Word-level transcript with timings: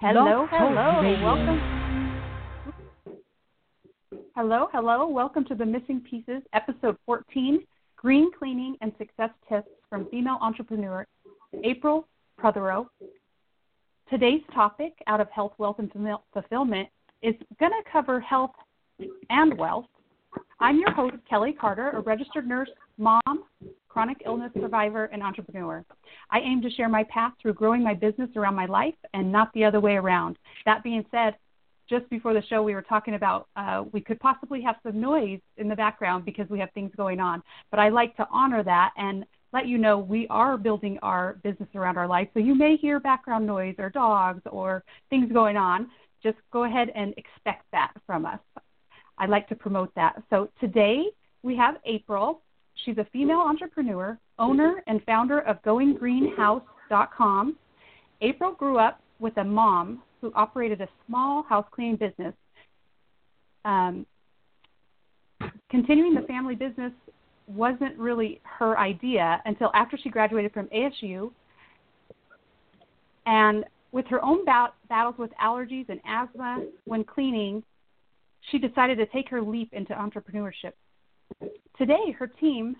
Hello, 0.00 0.46
hello, 0.48 1.02
welcome. 1.24 1.60
Hello, 4.36 4.68
hello, 4.72 5.08
welcome 5.08 5.44
to 5.46 5.56
the 5.56 5.66
Missing 5.66 6.02
Pieces, 6.08 6.40
episode 6.52 6.96
14 7.04 7.66
Green 7.96 8.30
Cleaning 8.38 8.76
and 8.80 8.92
Success 8.96 9.30
Tips 9.48 9.66
from 9.90 10.06
Female 10.08 10.38
Entrepreneur 10.40 11.04
April 11.64 12.06
Prothero. 12.38 12.88
Today's 14.08 14.42
topic, 14.54 14.92
out 15.08 15.20
of 15.20 15.28
health, 15.30 15.54
wealth, 15.58 15.80
and 15.80 15.90
fulfillment, 16.32 16.88
is 17.22 17.34
going 17.58 17.72
to 17.72 17.90
cover 17.90 18.20
health 18.20 18.52
and 19.30 19.58
wealth. 19.58 19.86
I'm 20.60 20.78
your 20.78 20.90
host, 20.92 21.16
Kelli 21.30 21.56
Carter, 21.56 21.90
a 21.90 22.00
registered 22.00 22.46
nurse, 22.48 22.68
mom, 22.96 23.44
chronic 23.88 24.22
illness 24.26 24.50
survivor, 24.60 25.04
and 25.06 25.22
entrepreneur. 25.22 25.84
I 26.30 26.40
aim 26.40 26.60
to 26.62 26.70
share 26.70 26.88
my 26.88 27.04
path 27.04 27.32
through 27.40 27.54
growing 27.54 27.82
my 27.82 27.94
business 27.94 28.28
around 28.34 28.56
my 28.56 28.66
life 28.66 28.94
and 29.14 29.30
not 29.30 29.52
the 29.54 29.64
other 29.64 29.78
way 29.78 29.94
around. 29.94 30.36
That 30.64 30.82
being 30.82 31.04
said, 31.12 31.36
just 31.88 32.10
before 32.10 32.34
the 32.34 32.42
show, 32.50 32.62
we 32.62 32.74
were 32.74 32.82
talking 32.82 33.14
about 33.14 33.46
uh, 33.56 33.84
we 33.92 34.00
could 34.00 34.18
possibly 34.18 34.60
have 34.62 34.76
some 34.82 35.00
noise 35.00 35.40
in 35.58 35.68
the 35.68 35.76
background 35.76 36.24
because 36.24 36.48
we 36.50 36.58
have 36.58 36.70
things 36.72 36.90
going 36.96 37.20
on. 37.20 37.40
But 37.70 37.78
I 37.78 37.88
like 37.88 38.16
to 38.16 38.26
honor 38.30 38.64
that 38.64 38.90
and 38.96 39.24
let 39.52 39.68
you 39.68 39.78
know 39.78 39.98
we 39.98 40.26
are 40.28 40.58
building 40.58 40.98
our 41.02 41.38
business 41.44 41.68
around 41.76 41.96
our 41.96 42.08
life. 42.08 42.28
So 42.34 42.40
you 42.40 42.54
may 42.54 42.76
hear 42.76 43.00
background 43.00 43.46
noise 43.46 43.76
or 43.78 43.90
dogs 43.90 44.42
or 44.50 44.84
things 45.08 45.32
going 45.32 45.56
on. 45.56 45.88
Just 46.22 46.36
go 46.52 46.64
ahead 46.64 46.88
and 46.94 47.14
expect 47.16 47.64
that 47.72 47.92
from 48.06 48.26
us. 48.26 48.40
I'd 49.18 49.30
like 49.30 49.48
to 49.48 49.54
promote 49.54 49.94
that. 49.94 50.22
So 50.30 50.48
today 50.60 51.04
we 51.42 51.56
have 51.56 51.76
April. 51.84 52.40
She's 52.84 52.98
a 52.98 53.06
female 53.12 53.40
entrepreneur, 53.40 54.18
owner, 54.38 54.82
and 54.86 55.02
founder 55.04 55.40
of 55.40 55.60
GoingGreenHouse.com. 55.62 57.56
April 58.20 58.52
grew 58.52 58.78
up 58.78 59.00
with 59.18 59.36
a 59.38 59.44
mom 59.44 60.02
who 60.20 60.32
operated 60.34 60.80
a 60.80 60.88
small 61.06 61.42
house 61.42 61.66
cleaning 61.70 61.96
business. 61.96 62.34
Um, 63.64 64.06
continuing 65.70 66.14
the 66.14 66.22
family 66.22 66.54
business 66.54 66.92
wasn't 67.46 67.96
really 67.98 68.40
her 68.44 68.78
idea 68.78 69.42
until 69.44 69.70
after 69.74 69.96
she 69.96 70.10
graduated 70.10 70.52
from 70.52 70.66
ASU. 70.66 71.30
And 73.26 73.64
with 73.92 74.06
her 74.06 74.24
own 74.24 74.44
bat- 74.44 74.74
battles 74.88 75.16
with 75.18 75.30
allergies 75.42 75.88
and 75.88 76.00
asthma 76.06 76.64
when 76.84 77.04
cleaning, 77.04 77.62
she 78.50 78.58
decided 78.58 78.98
to 78.98 79.06
take 79.06 79.28
her 79.28 79.40
leap 79.40 79.72
into 79.72 79.92
entrepreneurship. 79.92 80.72
Today, 81.76 82.14
her 82.18 82.26
team, 82.26 82.76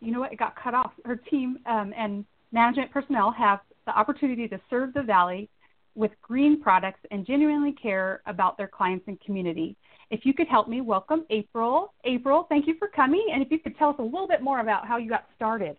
you 0.00 0.12
know 0.12 0.20
what, 0.20 0.32
it 0.32 0.38
got 0.38 0.56
cut 0.56 0.74
off. 0.74 0.92
Her 1.04 1.16
team 1.16 1.58
um, 1.66 1.92
and 1.96 2.24
management 2.50 2.90
personnel 2.90 3.30
have 3.30 3.60
the 3.86 3.96
opportunity 3.96 4.48
to 4.48 4.60
serve 4.70 4.94
the 4.94 5.02
Valley 5.02 5.48
with 5.94 6.10
green 6.22 6.60
products 6.60 7.00
and 7.10 7.26
genuinely 7.26 7.72
care 7.72 8.22
about 8.26 8.56
their 8.56 8.68
clients 8.68 9.04
and 9.08 9.20
community. 9.20 9.76
If 10.10 10.24
you 10.24 10.34
could 10.34 10.48
help 10.48 10.68
me, 10.68 10.80
welcome 10.80 11.24
April. 11.30 11.92
April, 12.04 12.46
thank 12.48 12.66
you 12.66 12.76
for 12.78 12.88
coming. 12.88 13.26
And 13.32 13.42
if 13.42 13.50
you 13.50 13.58
could 13.58 13.76
tell 13.76 13.90
us 13.90 13.96
a 13.98 14.02
little 14.02 14.28
bit 14.28 14.42
more 14.42 14.60
about 14.60 14.86
how 14.86 14.96
you 14.96 15.08
got 15.08 15.26
started. 15.36 15.76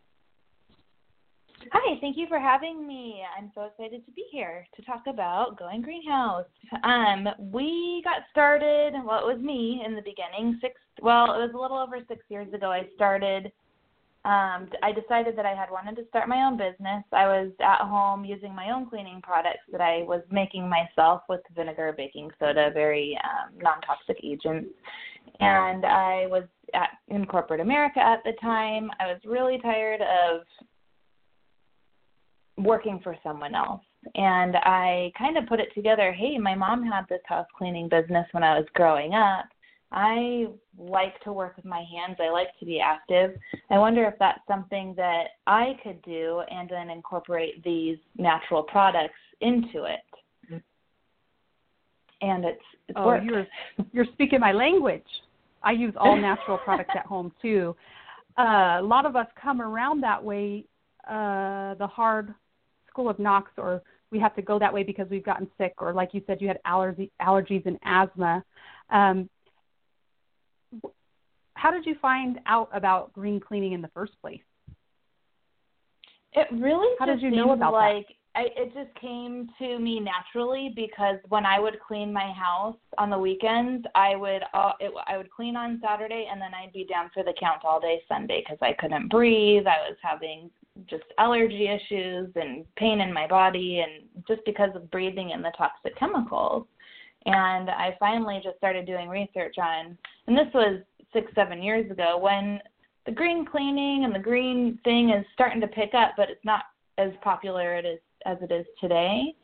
Hi, 1.71 1.97
thank 2.01 2.17
you 2.17 2.27
for 2.27 2.39
having 2.39 2.87
me. 2.87 3.21
I'm 3.37 3.51
so 3.55 3.63
excited 3.63 4.05
to 4.05 4.11
be 4.11 4.25
here 4.31 4.65
to 4.75 4.81
talk 4.83 5.03
about 5.07 5.57
Going 5.57 5.81
Greenhouse. 5.81 6.45
Um, 6.83 7.27
we 7.51 8.01
got 8.03 8.23
started, 8.31 8.93
well, 9.05 9.19
it 9.19 9.33
was 9.33 9.41
me 9.41 9.81
in 9.85 9.95
the 9.95 10.01
beginning, 10.01 10.57
six, 10.61 10.75
well, 11.01 11.25
it 11.33 11.37
was 11.37 11.51
a 11.53 11.57
little 11.57 11.77
over 11.77 11.99
six 12.07 12.21
years 12.29 12.51
ago. 12.53 12.71
I 12.71 12.87
started, 12.95 13.45
um, 14.25 14.69
I 14.81 14.91
decided 14.93 15.37
that 15.37 15.45
I 15.45 15.55
had 15.55 15.69
wanted 15.71 15.95
to 15.97 16.07
start 16.09 16.27
my 16.27 16.43
own 16.43 16.57
business. 16.57 17.03
I 17.11 17.27
was 17.27 17.51
at 17.61 17.81
home 17.81 18.25
using 18.25 18.53
my 18.53 18.71
own 18.71 18.89
cleaning 18.89 19.21
products 19.21 19.63
that 19.71 19.81
I 19.81 20.03
was 20.03 20.21
making 20.31 20.69
myself 20.69 21.21
with 21.29 21.41
vinegar, 21.55 21.93
baking 21.95 22.31
soda, 22.39 22.71
very 22.73 23.17
um, 23.23 23.57
non 23.61 23.79
toxic 23.81 24.17
agents. 24.23 24.69
And 25.39 25.85
I 25.85 26.25
was 26.27 26.43
at, 26.73 26.89
in 27.07 27.25
corporate 27.25 27.59
America 27.59 27.99
at 27.99 28.23
the 28.23 28.33
time. 28.41 28.89
I 28.99 29.07
was 29.07 29.19
really 29.25 29.59
tired 29.59 30.01
of 30.01 30.41
working 32.57 32.99
for 33.03 33.15
someone 33.23 33.55
else. 33.55 33.81
And 34.15 34.55
I 34.57 35.11
kind 35.17 35.37
of 35.37 35.47
put 35.47 35.59
it 35.59 35.69
together 35.73 36.11
hey, 36.11 36.37
my 36.37 36.55
mom 36.55 36.83
had 36.83 37.03
this 37.09 37.21
house 37.25 37.47
cleaning 37.57 37.89
business 37.89 38.27
when 38.31 38.43
I 38.43 38.57
was 38.57 38.67
growing 38.73 39.13
up. 39.13 39.45
I 39.91 40.47
like 40.77 41.19
to 41.21 41.31
work 41.31 41.55
with 41.55 41.65
my 41.65 41.85
hands. 41.93 42.17
I 42.19 42.31
like 42.31 42.47
to 42.59 42.65
be 42.65 42.79
active. 42.79 43.37
I 43.69 43.77
wonder 43.77 44.03
if 44.05 44.15
that's 44.17 44.39
something 44.47 44.95
that 44.97 45.25
I 45.45 45.77
could 45.83 46.01
do 46.01 46.41
and 46.49 46.67
then 46.67 46.89
incorporate 46.89 47.63
these 47.63 47.97
natural 48.17 48.63
products 48.63 49.13
into 49.41 49.83
it. 49.83 50.61
And 52.21 52.45
it's, 52.45 52.61
it's 52.87 52.97
oh, 52.97 53.05
worked. 53.05 53.25
you're 53.25 53.45
you're 53.91 54.05
speaking 54.13 54.39
my 54.39 54.53
language. 54.53 55.03
I 55.61 55.73
use 55.73 55.93
all 55.99 56.15
natural 56.19 56.57
products 56.57 56.91
at 56.97 57.05
home 57.05 57.31
too. 57.41 57.75
Uh, 58.35 58.79
a 58.79 58.81
lot 58.81 59.05
of 59.05 59.15
us 59.15 59.27
come 59.39 59.61
around 59.61 60.01
that 60.01 60.23
way 60.23 60.65
uh, 61.07 61.75
the 61.75 61.85
hard 61.85 62.33
school 62.93 63.09
of 63.09 63.17
knocks 63.17 63.51
or 63.57 63.81
we 64.11 64.19
have 64.19 64.35
to 64.35 64.43
go 64.43 64.59
that 64.59 64.71
way 64.71 64.83
because 64.83 65.07
we've 65.09 65.25
gotten 65.25 65.47
sick 65.57 65.73
or 65.79 65.93
like 65.93 66.13
you 66.13 66.21
said 66.27 66.37
you 66.39 66.47
had 66.47 66.59
allergy, 66.65 67.11
allergies 67.19 67.65
and 67.65 67.79
asthma 67.83 68.43
um, 68.91 69.27
how 71.55 71.71
did 71.71 71.85
you 71.85 71.95
find 71.99 72.39
out 72.45 72.69
about 72.73 73.11
green 73.13 73.39
cleaning 73.39 73.73
in 73.73 73.81
the 73.81 73.89
first 73.89 74.13
place 74.21 74.41
it 76.33 76.47
really 76.51 76.95
how 76.99 77.07
did 77.07 77.21
you 77.21 77.31
know 77.31 77.51
about 77.51 77.73
like 77.73 78.07
that? 78.07 78.13
I, 78.35 78.45
it 78.55 78.73
just 78.73 78.99
came 78.99 79.47
to 79.59 79.77
me 79.77 79.99
naturally 79.99 80.73
because 80.75 81.17
when 81.29 81.45
I 81.45 81.59
would 81.59 81.79
clean 81.85 82.11
my 82.11 82.31
house 82.31 82.77
on 82.97 83.11
the 83.11 83.17
weekends, 83.17 83.85
I 83.93 84.15
would 84.15 84.41
uh, 84.53 84.71
it, 84.79 84.91
I 85.05 85.17
would 85.17 85.29
clean 85.29 85.55
on 85.55 85.79
Saturday 85.83 86.27
and 86.31 86.41
then 86.41 86.51
I'd 86.53 86.73
be 86.73 86.85
down 86.85 87.11
for 87.13 87.23
the 87.23 87.33
count 87.39 87.61
all 87.63 87.79
day 87.79 88.01
Sunday 88.07 88.43
because 88.43 88.57
I 88.61 88.73
couldn't 88.79 89.09
breathe. 89.09 89.67
I 89.67 89.87
was 89.87 89.97
having 90.01 90.49
just 90.89 91.03
allergy 91.17 91.67
issues 91.67 92.29
and 92.35 92.65
pain 92.75 93.01
in 93.01 93.13
my 93.13 93.27
body 93.27 93.83
and 93.83 94.07
just 94.27 94.41
because 94.45 94.69
of 94.75 94.89
breathing 94.91 95.31
in 95.31 95.41
the 95.41 95.51
toxic 95.57 95.97
chemicals. 95.97 96.65
And 97.25 97.69
I 97.69 97.95
finally 97.99 98.41
just 98.43 98.57
started 98.57 98.85
doing 98.85 99.07
research 99.07 99.55
on, 99.57 99.97
and 100.27 100.37
this 100.37 100.53
was 100.53 100.81
six, 101.13 101.31
seven 101.35 101.61
years 101.61 101.89
ago 101.89 102.17
when 102.17 102.59
the 103.05 103.11
green 103.11 103.45
cleaning 103.45 104.03
and 104.03 104.13
the 104.13 104.19
green 104.19 104.79
thing 104.83 105.11
is 105.11 105.25
starting 105.33 105.61
to 105.61 105.67
pick 105.67 105.93
up, 105.93 106.11
but 106.17 106.29
it's 106.29 106.43
not 106.43 106.63
as 106.97 107.11
popular 107.21 107.75
it 107.75 107.85
is 107.85 107.99
as 108.25 108.37
it 108.41 108.51
is 108.51 108.65
today. 108.79 109.35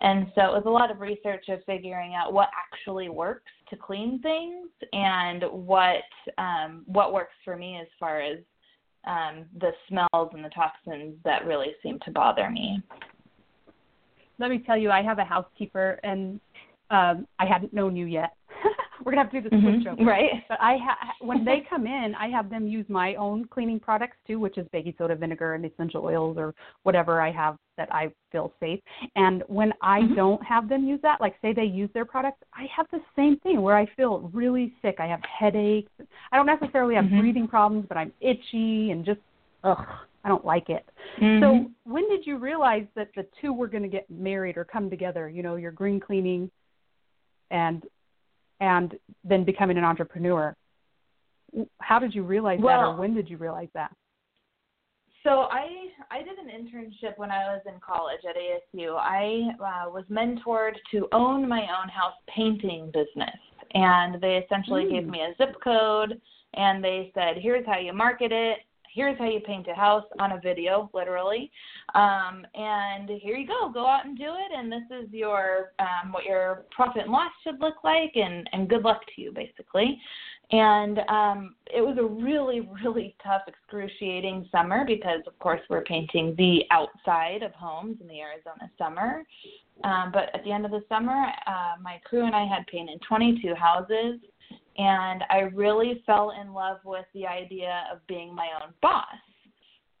And 0.00 0.26
so 0.34 0.42
it 0.42 0.52
was 0.52 0.64
a 0.66 0.70
lot 0.70 0.90
of 0.90 1.00
research 1.00 1.44
of 1.48 1.60
figuring 1.66 2.14
out 2.14 2.32
what 2.32 2.48
actually 2.58 3.08
works 3.08 3.52
to 3.70 3.76
clean 3.76 4.20
things 4.22 4.68
and 4.92 5.44
what 5.50 6.02
um, 6.38 6.82
what 6.86 7.12
works 7.12 7.34
for 7.44 7.56
me 7.56 7.78
as 7.80 7.86
far 7.98 8.20
as 8.20 8.38
um, 9.06 9.44
the 9.60 9.70
smells 9.88 10.30
and 10.32 10.44
the 10.44 10.50
toxins 10.50 11.14
that 11.24 11.46
really 11.46 11.74
seem 11.82 11.98
to 12.04 12.10
bother 12.10 12.50
me. 12.50 12.82
Let 14.38 14.50
me 14.50 14.62
tell 14.66 14.76
you, 14.76 14.90
I 14.90 15.02
have 15.02 15.18
a 15.18 15.24
housekeeper, 15.24 16.00
and 16.02 16.40
um, 16.90 17.26
I 17.38 17.46
hadn't 17.46 17.72
known 17.72 17.96
you 17.96 18.06
yet. 18.06 18.34
We're 19.02 19.12
gonna 19.12 19.22
have 19.22 19.32
to 19.32 19.40
do 19.40 19.48
the 19.48 19.60
switch 19.60 19.86
mm-hmm. 19.86 20.00
over, 20.00 20.10
right? 20.10 20.30
But 20.48 20.60
I 20.60 20.76
ha- 20.76 21.12
when 21.20 21.44
they 21.44 21.66
come 21.68 21.86
in, 21.86 22.14
I 22.18 22.28
have 22.28 22.50
them 22.50 22.66
use 22.66 22.86
my 22.88 23.14
own 23.14 23.46
cleaning 23.46 23.80
products 23.80 24.16
too, 24.26 24.38
which 24.38 24.58
is 24.58 24.66
baking 24.72 24.94
soda, 24.98 25.16
vinegar, 25.16 25.54
and 25.54 25.64
essential 25.64 26.04
oils, 26.04 26.36
or 26.38 26.54
whatever 26.82 27.20
I 27.20 27.32
have 27.32 27.56
that 27.76 27.92
I 27.92 28.12
feel 28.30 28.52
safe. 28.60 28.80
And 29.16 29.42
when 29.48 29.72
I 29.82 30.00
mm-hmm. 30.00 30.14
don't 30.14 30.44
have 30.44 30.68
them 30.68 30.84
use 30.84 31.00
that, 31.02 31.20
like 31.20 31.34
say 31.42 31.52
they 31.52 31.64
use 31.64 31.90
their 31.94 32.04
products, 32.04 32.42
I 32.54 32.66
have 32.74 32.86
the 32.92 33.00
same 33.16 33.38
thing 33.40 33.62
where 33.62 33.76
I 33.76 33.86
feel 33.96 34.30
really 34.32 34.72
sick. 34.80 34.96
I 35.00 35.06
have 35.06 35.20
headaches. 35.22 35.90
I 36.30 36.36
don't 36.36 36.46
necessarily 36.46 36.94
have 36.94 37.06
mm-hmm. 37.06 37.20
breathing 37.20 37.48
problems, 37.48 37.86
but 37.88 37.96
I'm 37.96 38.12
itchy 38.20 38.90
and 38.90 39.04
just 39.04 39.20
ugh, 39.64 39.86
I 40.24 40.28
don't 40.28 40.44
like 40.44 40.68
it. 40.68 40.88
Mm-hmm. 41.20 41.42
So 41.42 41.70
when 41.84 42.08
did 42.08 42.26
you 42.26 42.38
realize 42.38 42.86
that 42.94 43.08
the 43.16 43.26
two 43.40 43.52
were 43.52 43.66
going 43.66 43.82
to 43.82 43.88
get 43.88 44.08
married 44.08 44.56
or 44.56 44.64
come 44.64 44.88
together? 44.88 45.28
You 45.28 45.42
know, 45.42 45.56
your 45.56 45.72
green 45.72 46.00
cleaning 46.00 46.50
and 47.50 47.84
and 48.60 48.94
then 49.22 49.44
becoming 49.44 49.78
an 49.78 49.84
entrepreneur. 49.84 50.56
How 51.80 51.98
did 51.98 52.14
you 52.14 52.22
realize 52.22 52.58
well, 52.60 52.80
that, 52.80 52.86
or 52.86 52.96
when 52.96 53.14
did 53.14 53.28
you 53.28 53.36
realize 53.36 53.68
that? 53.74 53.92
So 55.22 55.46
I 55.50 55.66
I 56.10 56.18
did 56.18 56.38
an 56.38 56.48
internship 56.48 57.16
when 57.16 57.30
I 57.30 57.54
was 57.54 57.62
in 57.66 57.80
college 57.80 58.20
at 58.28 58.36
ASU. 58.36 58.96
I 58.98 59.52
uh, 59.58 59.90
was 59.90 60.04
mentored 60.10 60.74
to 60.90 61.08
own 61.12 61.48
my 61.48 61.60
own 61.60 61.88
house 61.88 62.14
painting 62.34 62.86
business, 62.92 63.36
and 63.72 64.20
they 64.20 64.44
essentially 64.44 64.84
mm. 64.84 64.90
gave 64.90 65.06
me 65.06 65.20
a 65.20 65.34
zip 65.38 65.56
code, 65.62 66.20
and 66.54 66.84
they 66.84 67.10
said, 67.14 67.38
"Here's 67.40 67.64
how 67.64 67.78
you 67.78 67.94
market 67.94 68.32
it 68.32 68.58
here's 68.94 69.18
how 69.18 69.28
you 69.28 69.40
paint 69.40 69.66
a 69.68 69.74
house 69.74 70.04
on 70.20 70.32
a 70.32 70.40
video, 70.40 70.88
literally. 70.94 71.50
Um, 71.94 72.46
and 72.54 73.10
here 73.10 73.36
you 73.36 73.46
go, 73.46 73.70
go 73.72 73.86
out 73.86 74.06
and 74.06 74.16
do 74.16 74.24
it. 74.24 74.56
And 74.56 74.70
this 74.70 74.84
is 74.90 75.12
your 75.12 75.72
um, 75.78 76.12
what 76.12 76.24
your 76.24 76.64
profit 76.70 77.02
and 77.02 77.12
loss 77.12 77.32
should 77.42 77.60
look 77.60 77.82
like, 77.84 78.12
and 78.14 78.48
and 78.52 78.68
good 78.68 78.82
luck 78.82 79.00
to 79.14 79.22
you, 79.22 79.32
basically. 79.32 80.00
And 80.50 81.00
um, 81.08 81.54
it 81.66 81.80
was 81.80 81.96
a 81.98 82.04
really, 82.04 82.60
really 82.84 83.16
tough, 83.22 83.42
excruciating 83.46 84.48
summer 84.52 84.84
because, 84.86 85.20
of 85.26 85.38
course, 85.38 85.60
we're 85.68 85.82
painting 85.82 86.34
the 86.36 86.62
outside 86.70 87.42
of 87.42 87.52
homes 87.52 87.96
in 88.00 88.08
the 88.08 88.20
Arizona 88.20 88.70
summer. 88.78 89.24
Um, 89.82 90.12
but 90.12 90.30
at 90.34 90.44
the 90.44 90.52
end 90.52 90.64
of 90.64 90.70
the 90.70 90.84
summer, 90.88 91.26
uh, 91.46 91.74
my 91.82 92.00
crew 92.04 92.24
and 92.24 92.34
I 92.34 92.46
had 92.46 92.66
painted 92.68 93.02
22 93.08 93.54
houses, 93.54 94.20
and 94.76 95.22
I 95.30 95.50
really 95.54 96.02
fell 96.06 96.32
in 96.40 96.52
love 96.52 96.78
with 96.84 97.04
the 97.14 97.26
idea 97.26 97.84
of 97.92 98.04
being 98.06 98.34
my 98.34 98.48
own 98.62 98.72
boss. 98.82 99.06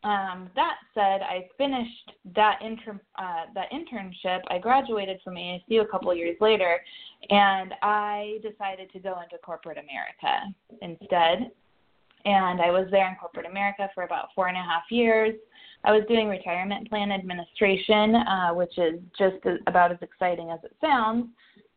Um, 0.04 0.50
that 0.54 0.76
said, 0.92 1.22
I 1.22 1.48
finished 1.56 2.12
that 2.34 2.58
inter- 2.60 3.00
uh, 3.16 3.44
that 3.54 3.70
internship. 3.72 4.40
I 4.48 4.58
graduated 4.58 5.20
from 5.24 5.34
ASU 5.34 5.80
a 5.80 5.86
couple 5.86 6.14
years 6.14 6.36
later, 6.40 6.78
and 7.30 7.72
I 7.82 8.38
decided 8.42 8.92
to 8.92 8.98
go 8.98 9.20
into 9.22 9.38
corporate 9.42 9.78
America 9.78 10.54
instead. 10.82 11.50
And 12.26 12.60
I 12.60 12.70
was 12.70 12.86
there 12.90 13.08
in 13.08 13.16
corporate 13.16 13.46
America 13.46 13.88
for 13.94 14.04
about 14.04 14.28
four 14.34 14.48
and 14.48 14.56
a 14.56 14.62
half 14.62 14.84
years. 14.90 15.34
I 15.84 15.92
was 15.92 16.02
doing 16.08 16.28
retirement 16.28 16.88
plan 16.88 17.12
administration, 17.12 18.14
uh, 18.14 18.50
which 18.54 18.76
is 18.78 19.00
just 19.18 19.36
about 19.66 19.92
as 19.92 19.98
exciting 20.02 20.50
as 20.50 20.58
it 20.64 20.74
sounds. 20.80 21.26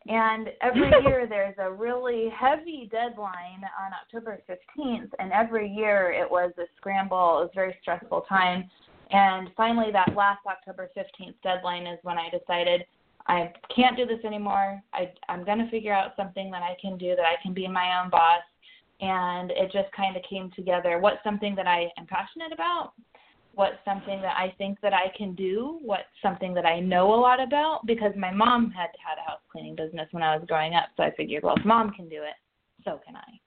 And 0.07 0.49
every 0.61 0.89
year 1.05 1.27
there's 1.27 1.55
a 1.59 1.71
really 1.71 2.29
heavy 2.29 2.87
deadline 2.91 3.61
on 3.79 3.91
October 4.01 4.41
15th, 4.49 5.09
and 5.19 5.33
every 5.33 5.69
year 5.69 6.11
it 6.11 6.29
was 6.29 6.51
a 6.57 6.63
scramble. 6.77 7.39
It 7.39 7.43
was 7.43 7.49
a 7.51 7.55
very 7.55 7.75
stressful 7.81 8.21
time. 8.21 8.69
And 9.11 9.49
finally, 9.55 9.91
that 9.91 10.15
last 10.15 10.39
October 10.45 10.89
15th 10.95 11.35
deadline 11.43 11.87
is 11.87 11.99
when 12.03 12.17
I 12.17 12.29
decided 12.29 12.85
I 13.27 13.51
can't 13.75 13.97
do 13.97 14.05
this 14.05 14.23
anymore. 14.23 14.81
I, 14.93 15.11
I'm 15.27 15.43
going 15.43 15.59
to 15.59 15.69
figure 15.69 15.93
out 15.93 16.15
something 16.15 16.49
that 16.51 16.61
I 16.63 16.75
can 16.81 16.97
do, 16.97 17.15
that 17.15 17.25
I 17.25 17.35
can 17.41 17.53
be 17.53 17.67
my 17.67 18.01
own 18.01 18.09
boss. 18.09 18.43
And 18.99 19.51
it 19.51 19.71
just 19.71 19.91
kind 19.91 20.15
of 20.15 20.23
came 20.27 20.51
together. 20.55 20.99
What's 20.99 21.23
something 21.23 21.53
that 21.55 21.67
I 21.67 21.91
am 21.97 22.07
passionate 22.07 22.51
about? 22.53 22.93
What's 23.57 23.83
something 23.83 24.21
that 24.21 24.37
I 24.37 24.53
think 24.59 24.79
that 24.81 24.93
I 24.93 25.11
can 25.17 25.33
do, 25.33 25.79
what's 25.81 26.03
something 26.21 26.53
that 26.53 26.65
I 26.65 26.79
know 26.79 27.15
a 27.15 27.19
lot 27.19 27.41
about 27.41 27.87
because 27.87 28.13
my 28.15 28.31
mom 28.31 28.69
had 28.69 28.89
had 29.03 29.17
a 29.17 29.27
house 29.27 29.39
cleaning 29.51 29.75
business 29.75 30.07
when 30.11 30.21
I 30.21 30.37
was 30.37 30.45
growing 30.47 30.75
up, 30.75 30.89
so 30.95 31.01
I 31.01 31.11
figured, 31.17 31.43
well, 31.43 31.55
if 31.57 31.65
mom 31.65 31.91
can 31.91 32.07
do 32.07 32.17
it, 32.17 32.35
so 32.85 33.01
can 33.03 33.15
I. 33.15 33.39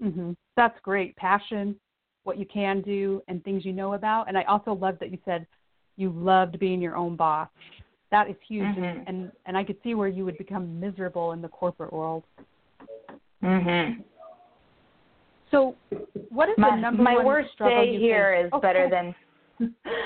Mhm. 0.00 0.36
That's 0.54 0.78
great. 0.80 1.16
Passion, 1.16 1.78
what 2.22 2.38
you 2.38 2.46
can 2.46 2.82
do 2.82 3.20
and 3.26 3.42
things 3.42 3.64
you 3.64 3.72
know 3.72 3.94
about. 3.94 4.28
And 4.28 4.38
I 4.38 4.44
also 4.44 4.72
love 4.72 4.96
that 5.00 5.10
you 5.10 5.18
said 5.24 5.44
you 5.96 6.10
loved 6.10 6.60
being 6.60 6.80
your 6.80 6.94
own 6.94 7.16
boss. 7.16 7.48
That 8.12 8.30
is 8.30 8.36
huge 8.46 8.64
mm-hmm. 8.64 8.84
and, 8.84 9.08
and 9.08 9.32
and 9.46 9.56
I 9.56 9.64
could 9.64 9.76
see 9.82 9.94
where 9.94 10.08
you 10.08 10.24
would 10.24 10.38
become 10.38 10.78
miserable 10.78 11.32
in 11.32 11.42
the 11.42 11.48
corporate 11.48 11.92
world. 11.92 12.22
Mhm. 13.42 14.04
So, 15.54 15.76
what 16.30 16.48
is 16.48 16.56
my, 16.58 16.70
the 16.70 16.80
number 16.82 17.02
my 17.02 17.14
one 17.14 17.26
worst 17.26 17.52
struggle 17.52 17.84
day 17.84 17.96
here 17.96 18.34
face? 18.36 18.46
is 18.46 18.50
oh, 18.52 18.60
better 18.60 18.88
than. 18.90 19.14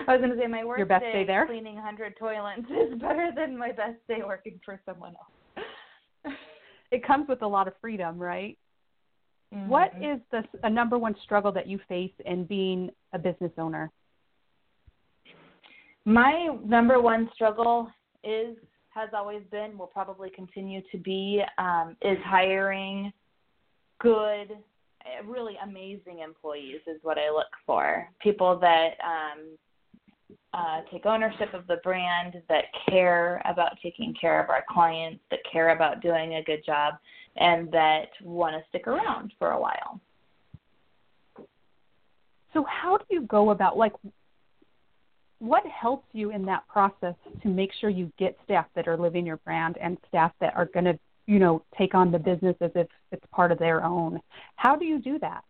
I 0.07 0.13
was 0.13 0.21
going 0.21 0.31
to 0.31 0.37
say 0.37 0.47
my 0.47 0.63
worst 0.63 0.79
Your 0.79 0.87
best 0.87 1.05
day, 1.05 1.13
day 1.13 1.25
there? 1.25 1.47
cleaning 1.47 1.77
100 1.77 2.19
toilets 2.19 2.61
is 2.71 3.01
better 3.01 3.31
than 3.35 3.57
my 3.57 3.73
best 3.73 3.97
day 4.09 4.19
working 4.27 4.61
for 4.63 4.79
someone 4.85 5.15
else. 5.17 6.37
it 6.91 7.07
comes 7.07 7.29
with 7.29 7.41
a 7.41 7.47
lot 7.47 7.67
of 7.67 7.73
freedom, 7.81 8.19
right? 8.19 8.59
Mm-hmm. 9.55 9.71
What 9.71 9.93
is 10.03 10.21
the 10.31 10.43
a 10.65 10.69
number 10.69 10.99
one 10.99 11.15
struggle 11.25 11.51
that 11.53 11.67
you 11.67 11.81
face 11.89 12.13
in 12.27 12.45
being 12.45 12.91
a 13.15 13.19
business 13.19 13.53
owner? 13.57 13.91
My 16.05 16.55
number 16.63 17.01
one 17.01 17.31
struggle 17.35 17.89
is 18.23 18.55
has 18.91 19.09
always 19.15 19.41
been 19.51 19.79
will 19.79 19.87
probably 19.87 20.29
continue 20.29 20.83
to 20.93 20.99
be 20.99 21.43
um, 21.57 21.97
is 22.03 22.19
hiring 22.27 23.11
good 23.99 24.59
really 25.27 25.55
amazing 25.63 26.21
employees 26.25 26.81
is 26.87 26.99
what 27.03 27.19
I 27.19 27.31
look 27.31 27.47
for. 27.67 28.09
People 28.21 28.59
that 28.61 28.91
um, 29.05 29.57
uh, 30.55 30.81
take 30.91 31.07
ownership 31.07 31.53
of 31.55 31.67
the 31.67 31.77
brand, 31.83 32.35
that 32.49 32.65
care 32.89 33.43
about 33.45 33.73
taking 33.83 34.15
care 34.21 34.43
of 34.43 34.51
our 34.51 34.65
clients, 34.69 35.21
that 35.31 35.41
care 35.51 35.71
about 35.71 36.01
doing 36.01 36.35
a 36.35 36.43
good 36.43 36.65
job, 36.65 36.95
and 37.37 37.71
that 37.71 38.09
want 38.23 38.55
to 38.55 38.69
stick 38.69 38.87
around 38.87 39.33
for 39.39 39.53
a 39.53 39.61
while. 39.61 40.01
So, 42.55 42.65
how 42.69 42.97
do 42.97 43.05
you 43.11 43.23
go 43.23 43.51
about 43.51 43.77
like? 43.77 43.93
What 45.41 45.63
helps 45.67 46.07
you 46.13 46.31
in 46.33 46.45
that 46.47 46.67
process 46.67 47.15
to 47.43 47.49
make 47.49 47.71
sure 47.81 47.91
you 47.91 48.11
get 48.19 48.37
staff 48.45 48.67
that 48.75 48.89
are 48.89 48.97
living 48.97 49.25
your 49.25 49.37
brand 49.37 49.79
and 49.81 49.97
staff 50.09 50.33
that 50.41 50.57
are 50.57 50.65
going 50.65 50.87
to 50.87 50.99
you 51.29 51.39
know, 51.39 51.63
take 51.77 51.95
on 51.95 52.11
the 52.11 52.19
business 52.19 52.57
as 52.63 52.71
if 52.75 52.89
it's 53.13 53.25
part 53.31 53.53
of 53.53 53.59
their 53.59 53.85
own. 53.85 54.19
How 54.57 54.75
do 54.75 54.87
you 54.87 54.99
do 54.99 55.19
that? 55.19 55.45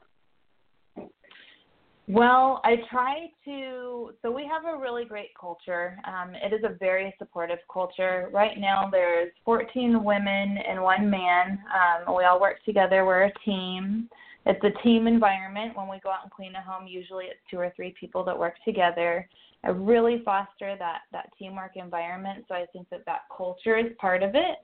Well, 2.09 2.61
I 2.65 2.77
try 2.91 3.31
to. 3.45 4.13
So 4.23 4.31
we 4.31 4.43
have 4.51 4.65
a 4.65 4.79
really 4.79 5.05
great 5.05 5.29
culture. 5.39 5.99
Um, 6.05 6.35
it 6.35 6.53
is 6.53 6.65
a 6.65 6.75
very 6.81 7.15
supportive 7.19 7.59
culture. 7.73 8.29
Right 8.33 8.59
now, 8.59 8.89
there's 8.91 9.31
14 9.45 10.03
women 10.03 10.59
and 10.59 10.83
one 10.83 11.09
man. 11.09 11.61
Um, 11.73 12.17
we 12.17 12.25
all 12.25 12.41
work 12.41 12.65
together. 12.65 13.05
We're 13.05 13.25
a 13.25 13.33
team. 13.45 14.09
It's 14.47 14.65
a 14.65 14.83
team 14.83 15.07
environment. 15.07 15.77
When 15.77 15.87
we 15.87 16.01
go 16.01 16.11
out 16.11 16.25
and 16.25 16.33
clean 16.33 16.55
a 16.57 16.63
home, 16.63 16.89
usually 16.89 17.27
it's 17.27 17.41
two 17.51 17.59
or 17.59 17.73
three 17.77 17.95
people 18.01 18.25
that 18.25 18.37
work 18.37 18.55
together. 18.65 19.29
I 19.63 19.69
really 19.69 20.23
foster 20.25 20.75
that 20.79 21.03
that 21.13 21.29
teamwork 21.39 21.73
environment. 21.77 22.47
So 22.49 22.55
I 22.55 22.67
think 22.73 22.89
that 22.91 23.05
that 23.07 23.23
culture 23.37 23.77
is 23.77 23.93
part 24.01 24.25
of 24.25 24.35
it. 24.35 24.57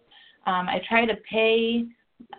Um, 0.47 0.69
I 0.69 0.81
try 0.89 1.07
to 1.07 1.15
pay 1.31 1.85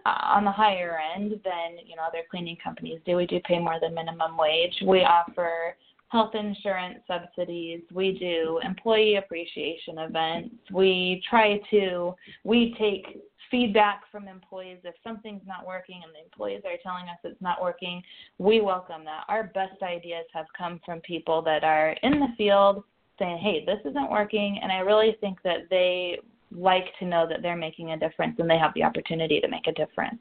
uh, 0.06 0.18
on 0.24 0.46
the 0.46 0.52
higher 0.52 1.00
end 1.16 1.32
than 1.44 1.86
you 1.86 1.96
know 1.96 2.04
other 2.08 2.22
cleaning 2.30 2.58
companies 2.64 3.00
do. 3.06 3.16
We 3.16 3.26
do 3.26 3.40
pay 3.42 3.60
more 3.60 3.80
than 3.82 3.94
minimum 3.94 4.38
wage. 4.38 4.76
We 4.86 5.00
offer 5.00 5.76
health 6.10 6.36
insurance 6.36 7.00
subsidies. 7.08 7.82
We 7.94 8.18
do 8.18 8.60
employee 8.64 9.16
appreciation 9.16 9.98
events. 10.00 10.56
We 10.72 11.22
try 11.30 11.60
to 11.72 12.16
we 12.44 12.76
take 12.80 13.22
feedback 13.52 14.04
from 14.12 14.28
employees 14.28 14.80
if 14.84 14.96
something's 15.04 15.42
not 15.46 15.66
working 15.66 16.02
and 16.04 16.14
the 16.14 16.24
employees 16.24 16.62
are 16.66 16.78
telling 16.82 17.06
us 17.10 17.18
it's 17.24 17.42
not 17.42 17.62
working. 17.62 18.02
We 18.38 18.62
welcome 18.62 19.04
that. 19.06 19.24
Our 19.28 19.46
best 19.54 19.82
ideas 19.84 20.26
have 20.34 20.48
come 20.58 20.80
from 20.86 21.00
people 21.02 21.42
that 21.44 21.64
are 21.64 21.92
in 22.02 22.20
the 22.20 22.30
field 22.38 22.84
saying, 23.20 23.38
"Hey, 23.38 23.64
this 23.66 23.80
isn't 23.86 24.10
working," 24.10 24.60
and 24.62 24.72
I 24.72 24.80
really 24.80 25.14
think 25.22 25.42
that 25.44 25.70
they 25.70 26.20
like 26.56 26.86
to 27.00 27.06
know 27.06 27.28
that 27.28 27.42
they're 27.42 27.56
making 27.56 27.92
a 27.92 27.98
difference 27.98 28.36
and 28.40 28.50
they 28.50 28.58
have 28.58 28.74
the 28.76 28.84
opportunity 28.84 29.40
to 29.40 29.48
make 29.48 29.68
a 29.68 29.72
difference. 29.74 30.20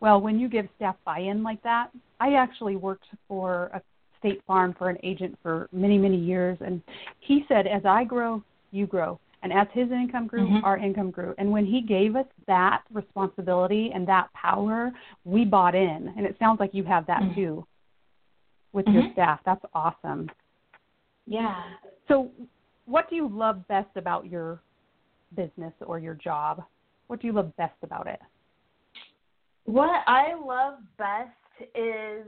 Well, 0.00 0.20
when 0.20 0.40
you 0.40 0.48
give 0.48 0.66
staff 0.76 0.96
buy-in 1.04 1.42
like 1.42 1.62
that, 1.62 1.90
I 2.20 2.34
actually 2.34 2.76
worked 2.76 3.06
for 3.28 3.70
a 3.74 3.82
State 4.18 4.42
Farm 4.46 4.74
for 4.78 4.88
an 4.90 4.98
agent 5.02 5.38
for 5.42 5.68
many, 5.72 5.96
many 5.96 6.16
years, 6.16 6.58
and 6.60 6.82
he 7.20 7.44
said, 7.48 7.66
"As 7.66 7.84
I 7.86 8.04
grow, 8.04 8.42
you 8.70 8.86
grow." 8.86 9.18
And 9.42 9.52
as 9.52 9.66
his 9.72 9.90
income 9.90 10.26
grew, 10.26 10.46
mm-hmm. 10.46 10.64
our 10.64 10.76
income 10.76 11.10
grew. 11.10 11.34
And 11.38 11.50
when 11.50 11.64
he 11.64 11.80
gave 11.80 12.14
us 12.14 12.26
that 12.46 12.82
responsibility 12.92 13.90
and 13.94 14.06
that 14.06 14.30
power, 14.34 14.92
we 15.24 15.44
bought 15.44 15.74
in. 15.74 16.12
And 16.16 16.26
it 16.26 16.36
sounds 16.38 16.60
like 16.60 16.74
you 16.74 16.84
have 16.84 17.06
that 17.06 17.22
mm-hmm. 17.22 17.34
too 17.34 17.66
with 18.72 18.84
mm-hmm. 18.84 18.98
your 18.98 19.12
staff. 19.12 19.40
That's 19.46 19.64
awesome. 19.72 20.30
Yeah. 21.26 21.54
So, 22.08 22.30
what 22.90 23.08
do 23.08 23.14
you 23.14 23.28
love 23.28 23.66
best 23.68 23.90
about 23.96 24.26
your 24.26 24.60
business 25.36 25.72
or 25.86 25.98
your 26.00 26.14
job? 26.14 26.62
What 27.06 27.20
do 27.20 27.28
you 27.28 27.32
love 27.32 27.56
best 27.56 27.76
about 27.82 28.08
it? 28.08 28.20
What 29.64 30.02
I 30.08 30.34
love 30.34 30.74
best 30.98 31.30
is 31.76 32.26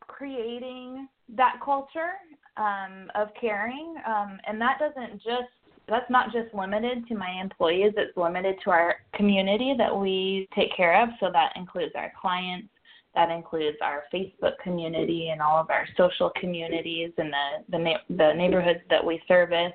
creating 0.00 1.06
that 1.36 1.60
culture 1.64 2.14
um, 2.56 3.10
of 3.14 3.28
caring, 3.40 3.94
um, 4.06 4.38
and 4.46 4.60
that 4.60 4.78
doesn't 4.80 5.22
just 5.22 5.50
that's 5.88 6.10
not 6.10 6.32
just 6.32 6.54
limited 6.54 7.06
to 7.08 7.14
my 7.14 7.40
employees. 7.40 7.92
It's 7.96 8.16
limited 8.16 8.56
to 8.64 8.70
our 8.70 8.96
community 9.14 9.74
that 9.76 9.96
we 9.96 10.48
take 10.54 10.74
care 10.76 11.02
of. 11.02 11.08
So 11.18 11.30
that 11.32 11.52
includes 11.56 11.92
our 11.96 12.12
clients, 12.20 12.68
that 13.14 13.30
includes 13.30 13.76
our 13.82 14.04
Facebook 14.12 14.52
community 14.62 15.30
and 15.30 15.40
all 15.40 15.58
of 15.58 15.70
our 15.70 15.86
social 15.96 16.30
communities 16.40 17.12
and 17.18 17.32
the 17.32 17.78
the, 17.78 17.94
the 18.16 18.32
neighborhoods 18.34 18.80
that 18.88 19.04
we 19.04 19.22
service. 19.28 19.72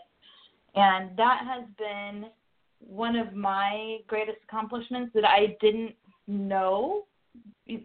And 0.75 1.17
that 1.17 1.41
has 1.45 1.65
been 1.77 2.25
one 2.79 3.15
of 3.15 3.33
my 3.33 3.97
greatest 4.07 4.37
accomplishments 4.47 5.11
that 5.15 5.25
I 5.25 5.57
didn't 5.61 5.95
know. 6.27 7.05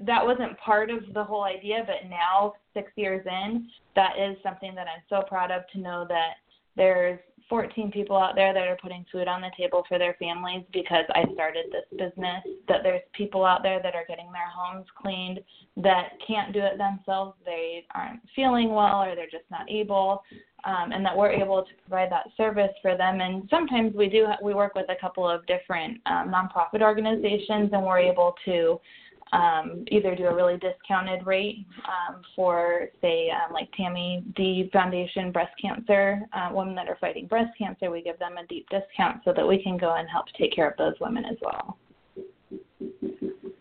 That 0.03 0.25
wasn't 0.25 0.59
part 0.59 0.91
of 0.91 1.01
the 1.15 1.25
whole 1.25 1.45
idea, 1.45 1.85
but 1.87 2.09
now, 2.09 2.55
six 2.75 2.93
years 2.97 3.25
in, 3.27 3.69
that 3.97 4.13
is 4.19 4.37
something 4.43 4.75
that 4.75 4.87
I'm 4.87 5.03
so 5.09 5.27
proud 5.27 5.51
of 5.51 5.63
to 5.73 5.81
know 5.81 6.05
that 6.09 6.35
there's 6.77 7.19
14 7.49 7.91
people 7.91 8.17
out 8.17 8.37
there 8.37 8.55
that 8.55 8.69
are 8.69 8.79
putting 8.81 9.05
food 9.11 9.27
on 9.27 9.41
the 9.41 9.51
table 9.59 9.83
for 9.89 9.99
their 9.99 10.15
families 10.21 10.65
because 10.73 11.05
I 11.15 11.25
started 11.35 11.67
this 11.73 11.99
business, 11.99 12.45
that 12.69 12.83
there's 12.85 13.03
people 13.13 13.45
out 13.45 13.65
there 13.65 13.83
that 13.83 13.97
are 13.97 14.05
getting 14.09 14.31
their 14.33 14.49
homes 14.49 14.87
cleaned 14.97 15.41
that 15.77 16.11
can't 16.25 16.53
do 16.53 16.61
it 16.61 16.79
themselves. 16.79 17.37
They 17.45 17.85
aren't 17.93 18.21
feeling 18.37 18.73
well 18.73 19.03
or 19.03 19.17
they're 19.17 19.27
just 19.27 19.51
not 19.51 19.69
able. 19.69 20.23
Um, 20.65 20.93
and 20.93 21.05
that 21.05 21.17
we're 21.17 21.31
able 21.31 21.63
to 21.63 21.71
provide 21.87 22.11
that 22.11 22.27
service 22.37 22.71
for 22.83 22.97
them. 22.97 23.21
And 23.21 23.49
sometimes 23.51 23.95
we 23.95 24.09
do 24.09 24.27
we 24.43 24.55
work 24.55 24.75
with 24.75 24.87
a 24.89 25.01
couple 25.01 25.29
of 25.29 25.47
different 25.47 26.01
um, 26.07 26.33
nonprofit 26.33 26.83
organizations, 26.83 27.71
and 27.73 27.85
we're 27.85 27.99
able 27.99 28.35
to 28.45 28.81
um, 29.33 29.85
either 29.89 30.17
do 30.17 30.25
a 30.25 30.35
really 30.35 30.59
discounted 30.59 31.25
rate 31.25 31.65
um, 31.85 32.21
for, 32.35 32.89
say, 33.01 33.31
um, 33.31 33.53
like 33.53 33.69
Tammy 33.77 34.25
D 34.35 34.69
Foundation 34.73 35.31
breast 35.31 35.53
cancer, 35.61 36.21
uh, 36.33 36.51
women 36.53 36.75
that 36.75 36.89
are 36.89 36.99
fighting 37.01 37.27
breast 37.27 37.57
cancer. 37.57 37.91
We 37.91 38.03
give 38.03 38.19
them 38.19 38.37
a 38.39 38.47
deep 38.47 38.67
discount 38.71 39.23
so 39.25 39.33
that 39.35 39.47
we 39.47 39.63
can 39.63 39.79
go 39.79 39.95
and 39.95 40.09
help 40.09 40.27
take 40.39 40.53
care 40.53 40.69
of 40.69 40.77
those 40.77 40.95
women 41.01 41.25
as 41.25 41.37
well. 41.43 41.79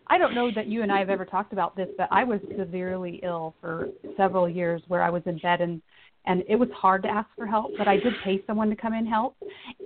I 0.08 0.18
don't 0.18 0.34
know 0.34 0.50
that 0.56 0.66
you 0.66 0.82
and 0.82 0.92
I 0.92 0.98
have 0.98 1.12
ever 1.12 1.24
talked 1.24 1.54
about 1.54 1.76
this, 1.76 1.88
but 1.98 2.08
I 2.10 2.24
was 2.24 2.40
severely 2.58 3.20
ill 3.22 3.54
for 3.62 3.90
several 4.18 4.50
years 4.50 4.82
where 4.88 5.04
I 5.04 5.10
was 5.12 5.22
in 5.28 5.38
bed 5.38 5.62
and 5.62 5.84
and 6.26 6.44
it 6.48 6.56
was 6.56 6.70
hard 6.76 7.04
to 7.04 7.10
ask 7.10 7.28
for 7.36 7.46
help, 7.46 7.72
but 7.78 7.88
I 7.88 7.98
did 7.98 8.14
pay 8.24 8.44
someone 8.46 8.70
to 8.70 8.76
come 8.76 8.94
in 8.94 9.06
help, 9.06 9.36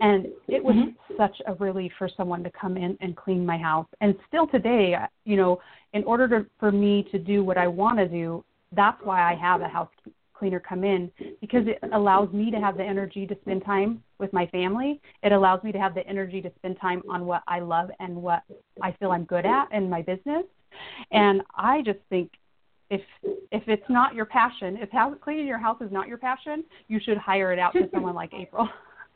and 0.01 0.27
it 0.47 0.63
was 0.63 0.75
mm-hmm. 0.75 1.15
such 1.17 1.41
a 1.47 1.53
relief 1.55 1.91
for 1.97 2.09
someone 2.15 2.43
to 2.43 2.51
come 2.51 2.77
in 2.77 2.97
and 3.01 3.15
clean 3.15 3.45
my 3.45 3.57
house. 3.57 3.87
And 4.01 4.15
still 4.27 4.47
today, 4.47 4.95
you 5.25 5.37
know, 5.37 5.59
in 5.93 6.03
order 6.03 6.27
to, 6.27 6.45
for 6.59 6.71
me 6.71 7.07
to 7.11 7.19
do 7.19 7.43
what 7.43 7.57
I 7.57 7.67
want 7.67 7.99
to 7.99 8.07
do, 8.07 8.43
that's 8.75 8.99
why 9.03 9.21
I 9.21 9.35
have 9.35 9.61
a 9.61 9.67
house 9.67 9.89
cleaner 10.33 10.59
come 10.59 10.83
in 10.83 11.09
because 11.39 11.63
it 11.67 11.79
allows 11.93 12.33
me 12.33 12.51
to 12.51 12.57
have 12.57 12.75
the 12.75 12.83
energy 12.83 13.25
to 13.27 13.37
spend 13.43 13.63
time 13.63 14.03
with 14.19 14.33
my 14.33 14.45
family. 14.47 14.99
It 15.21 15.31
allows 15.31 15.63
me 15.63 15.71
to 15.71 15.79
have 15.79 15.95
the 15.95 16.05
energy 16.07 16.41
to 16.41 16.51
spend 16.57 16.77
time 16.81 17.01
on 17.09 17.25
what 17.25 17.43
I 17.47 17.59
love 17.59 17.89
and 17.99 18.15
what 18.15 18.43
I 18.81 18.91
feel 18.93 19.11
I'm 19.11 19.25
good 19.25 19.45
at 19.45 19.71
in 19.71 19.89
my 19.89 20.01
business. 20.01 20.43
And 21.11 21.41
I 21.55 21.81
just 21.83 21.99
think 22.09 22.31
if 22.93 23.01
if 23.51 23.63
it's 23.67 23.89
not 23.89 24.13
your 24.13 24.25
passion, 24.25 24.77
if 24.77 24.89
house, 24.91 25.15
cleaning 25.21 25.47
your 25.47 25.57
house 25.57 25.81
is 25.81 25.91
not 25.91 26.07
your 26.07 26.17
passion, 26.17 26.63
you 26.87 26.99
should 27.03 27.17
hire 27.17 27.51
it 27.53 27.59
out 27.59 27.73
to 27.73 27.89
someone 27.93 28.15
like 28.15 28.31
April. 28.33 28.67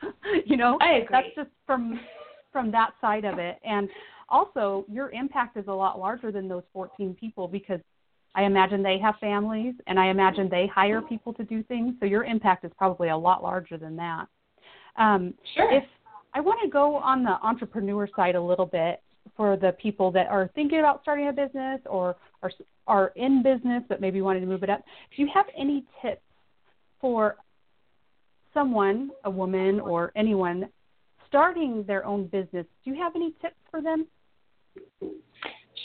you 0.45 0.57
know, 0.57 0.77
that's 1.09 1.27
just 1.35 1.49
from 1.65 1.99
from 2.51 2.71
that 2.71 2.91
side 3.01 3.25
of 3.25 3.39
it. 3.39 3.59
And 3.63 3.89
also, 4.29 4.85
your 4.89 5.11
impact 5.11 5.57
is 5.57 5.65
a 5.67 5.73
lot 5.73 5.99
larger 5.99 6.31
than 6.31 6.47
those 6.47 6.63
14 6.73 7.15
people 7.19 7.47
because 7.47 7.79
I 8.35 8.43
imagine 8.43 8.83
they 8.83 8.99
have 8.99 9.15
families 9.19 9.75
and 9.87 9.99
I 9.99 10.07
imagine 10.07 10.49
they 10.49 10.67
hire 10.67 11.01
people 11.01 11.33
to 11.33 11.43
do 11.43 11.63
things. 11.63 11.93
So 11.99 12.05
your 12.05 12.23
impact 12.23 12.65
is 12.65 12.71
probably 12.77 13.09
a 13.09 13.17
lot 13.17 13.41
larger 13.41 13.77
than 13.77 13.95
that. 13.97 14.25
Um, 14.97 15.33
sure. 15.55 15.71
If 15.71 15.83
I 16.33 16.41
want 16.41 16.59
to 16.63 16.69
go 16.69 16.97
on 16.97 17.23
the 17.23 17.37
entrepreneur 17.43 18.07
side 18.15 18.35
a 18.35 18.41
little 18.41 18.65
bit 18.65 19.01
for 19.35 19.57
the 19.57 19.71
people 19.81 20.11
that 20.11 20.27
are 20.27 20.49
thinking 20.55 20.79
about 20.79 21.01
starting 21.01 21.27
a 21.27 21.33
business 21.33 21.79
or 21.85 22.15
are 22.43 22.51
are 22.87 23.11
in 23.15 23.43
business 23.43 23.83
but 23.89 24.01
maybe 24.01 24.21
wanting 24.21 24.41
to 24.41 24.47
move 24.47 24.63
it 24.63 24.69
up. 24.69 24.81
Do 25.15 25.21
you 25.21 25.29
have 25.33 25.45
any 25.57 25.85
tips 26.01 26.21
for 26.99 27.37
someone, 28.53 29.11
a 29.23 29.29
woman 29.29 29.79
or 29.79 30.11
anyone 30.15 30.67
starting 31.27 31.83
their 31.85 32.05
own 32.05 32.27
business? 32.27 32.65
Do 32.83 32.91
you 32.91 32.95
have 32.95 33.15
any 33.15 33.33
tips 33.41 33.57
for 33.69 33.81
them? 33.81 34.07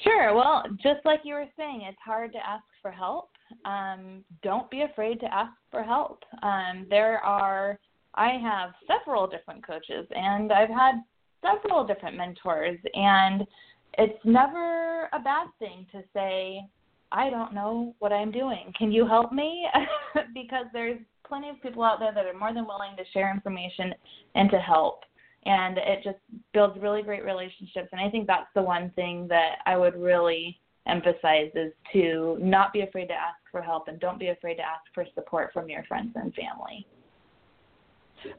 Sure. 0.05 0.35
Well, 0.35 0.65
just 0.83 1.05
like 1.05 1.21
you 1.25 1.35
were 1.35 1.49
saying, 1.57 1.83
it's 1.89 1.99
hard 2.05 2.33
to 2.33 2.39
ask 2.39 2.65
for 2.81 2.91
help. 2.91 3.31
Um, 3.65 4.25
don't 4.43 4.71
be 4.71 4.83
afraid 4.83 5.21
to 5.21 5.33
ask 5.33 5.53
for 5.71 5.83
help. 5.83 6.21
Um, 6.43 6.87
there 6.89 7.19
are, 7.19 7.79
I 8.15 8.31
have 8.43 8.71
several 8.87 9.27
different 9.27 9.67
coaches, 9.67 10.07
and 10.15 10.53
I've 10.53 10.71
had 10.71 10.95
several 11.43 11.85
different 11.85 12.17
mentors, 12.17 12.79
and 12.95 13.47
it's 13.99 14.19
never 14.25 15.09
a 15.13 15.19
bad 15.19 15.49
thing 15.59 15.87
to 15.93 16.03
say, 16.15 16.61
I 17.11 17.29
don't 17.29 17.53
know 17.53 17.95
what 17.99 18.13
I'm 18.13 18.31
doing. 18.31 18.73
Can 18.77 18.91
you 18.91 19.07
help 19.07 19.33
me? 19.33 19.67
because 20.35 20.67
there's 20.73 20.99
plenty 21.27 21.51
of 21.51 21.61
people 21.63 21.83
out 21.83 21.99
there 21.99 22.13
that 22.15 22.27
are 22.27 22.39
more 22.39 22.55
than 22.55 22.67
willing 22.67 22.97
to 22.97 23.05
share 23.13 23.31
information 23.33 23.95
and 24.35 24.51
to 24.51 24.59
help. 24.59 25.01
And 25.45 25.77
it 25.77 26.01
just 26.05 26.19
builds 26.55 26.79
really 26.81 27.03
great 27.03 27.25
relationships. 27.25 27.89
And 27.93 28.01
I 28.01 28.09
think 28.09 28.27
that's 28.27 28.49
the 28.55 28.63
one 28.63 28.91
thing 28.95 29.27
that 29.29 29.57
I 29.67 29.77
would 29.77 29.97
really 29.97 30.59
emphasize 30.87 31.51
is 31.55 31.73
to 31.93 32.39
not 32.41 32.73
be 32.73 32.83
afraid 32.83 33.07
to 33.07 33.15
ask 33.15 33.39
for 33.51 33.61
help 33.61 33.89
and 33.89 34.01
don't 34.01 34.19
be 34.19 34.29
afraid 34.29 34.57
to 34.57 34.63
ask 34.63 34.83
for 34.95 35.05
support 35.15 35.51
from 35.53 35.69
your 35.69 35.85
friends 35.85 36.13
and 36.15 36.35
family. 36.35 36.87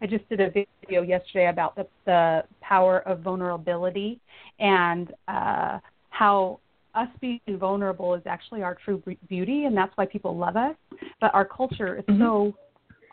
I 0.02 0.08
just 0.08 0.28
did 0.30 0.40
a 0.40 0.50
video 0.50 1.02
yesterday 1.02 1.50
about 1.50 1.76
the, 1.76 1.88
the 2.06 2.44
power 2.62 3.00
of 3.08 3.20
vulnerability 3.20 4.20
and 4.60 5.14
uh, 5.28 5.80
how 6.10 6.60
us 6.96 7.08
being 7.22 7.40
vulnerable 7.52 8.14
is 8.14 8.22
actually 8.26 8.62
our 8.62 8.78
true 8.86 9.02
beauty, 9.28 9.66
and 9.66 9.76
that's 9.76 9.92
why 9.96 10.06
people 10.06 10.38
love 10.38 10.56
us. 10.56 10.76
But 11.20 11.34
our 11.34 11.46
culture 11.46 11.98
is 11.98 12.06
mm-hmm. 12.06 12.22
so 12.22 12.54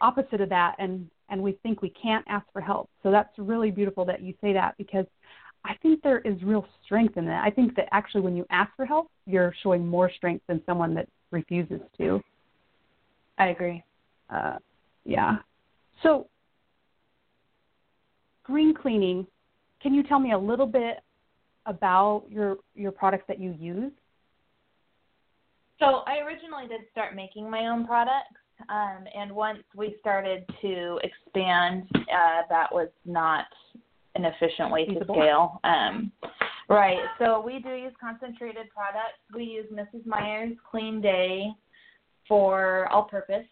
opposite 0.01 0.41
of 0.41 0.49
that, 0.51 0.77
and 0.79 1.09
and 1.31 1.41
we 1.43 1.53
think 1.63 1.81
we 1.81 1.91
can't 1.91 2.25
ask 2.29 2.45
for 2.53 2.61
help. 2.61 2.91
So 3.03 3.11
that's 3.11 3.31
really 3.39 3.71
beautiful 3.71 4.05
that 4.07 4.21
you 4.21 4.35
say 4.41 4.53
that 4.53 4.75
because 4.77 5.07
I 5.65 5.75
think 5.81 6.03
there 6.03 6.19
is 6.21 6.43
real 6.43 6.67
strength 6.85 7.17
in 7.17 7.25
that. 7.27 7.45
I 7.45 7.51
think 7.51 7.77
that 7.77 7.87
actually 7.93 8.23
when 8.23 8.37
you 8.37 8.45
ask 8.51 8.75
for 8.77 8.85
help, 8.85 9.11
you're 9.27 9.55
showing 9.63 9.87
more 9.87 10.11
strength 10.11 10.45
than 10.49 10.61
someone 10.67 10.95
that 10.95 11.09
refuses 11.31 11.81
to. 11.99 12.21
I 13.39 13.49
agree. 13.49 13.85
Uh, 14.29 14.57
yeah. 15.05 15.37
So 16.03 16.27
green 18.51 18.75
cleaning, 18.75 19.27
can 19.83 19.95
you 19.95 20.03
tell 20.03 20.19
me 20.19 20.33
a 20.33 20.39
little 20.39 20.67
bit 20.67 20.99
about 21.67 22.25
your 22.29 22.57
your 22.75 22.93
products 22.93 23.25
that 23.29 23.41
you 23.41 23.55
use? 23.59 23.93
So 25.79 26.03
I 26.07 26.19
originally 26.19 26.67
did 26.69 26.83
start 26.91 27.15
making 27.15 27.51
my 27.51 27.69
own 27.69 27.87
products, 27.87 28.41
um, 28.69 29.05
and 29.17 29.33
once 29.33 29.63
we 29.75 29.97
started 30.01 30.45
to 30.61 31.01
expand, 31.03 31.89
uh, 31.95 32.43
that 32.51 32.69
was 32.71 32.89
not 33.07 33.47
an 34.17 34.25
efficient 34.25 34.71
way 34.71 34.85
to 34.87 35.05
scale. 35.05 35.61
Um, 35.65 36.13
right. 36.69 36.99
So 37.19 37.41
we 37.41 37.61
do 37.61 37.71
use 37.71 37.93
concentrated 38.01 38.67
products. 38.75 39.21
We 39.35 39.45
use 39.45 39.67
Mrs. 39.73 40.05
Meyer's 40.05 40.57
Clean 40.71 41.01
Day 41.01 41.47
for 42.29 42.89
all-purpose 42.93 43.47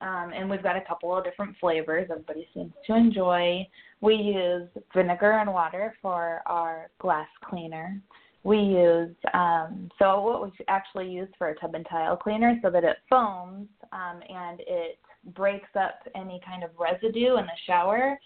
um, 0.00 0.32
and 0.34 0.48
we've 0.48 0.62
got 0.62 0.76
a 0.76 0.80
couple 0.80 1.16
of 1.16 1.24
different 1.24 1.56
flavors 1.60 2.08
everybody 2.10 2.48
seems 2.54 2.72
to 2.86 2.94
enjoy. 2.94 3.66
We 4.00 4.14
use 4.14 4.68
vinegar 4.94 5.32
and 5.32 5.52
water 5.52 5.94
for 6.00 6.42
our 6.46 6.90
glass 7.00 7.28
cleaner. 7.44 8.00
We 8.42 8.58
use 8.58 9.14
um, 9.34 9.90
so 9.98 10.22
what 10.22 10.42
we 10.42 10.50
actually 10.68 11.10
use 11.10 11.28
for 11.36 11.50
a 11.50 11.54
tub 11.56 11.74
and 11.74 11.86
tile 11.90 12.16
cleaner 12.16 12.58
so 12.62 12.70
that 12.70 12.84
it 12.84 12.96
foams 13.08 13.68
um, 13.92 14.20
and 14.28 14.60
it 14.60 14.98
breaks 15.34 15.68
up 15.78 16.00
any 16.14 16.40
kind 16.46 16.64
of 16.64 16.70
residue 16.78 17.36
in 17.36 17.44
the 17.44 17.58
shower 17.66 18.18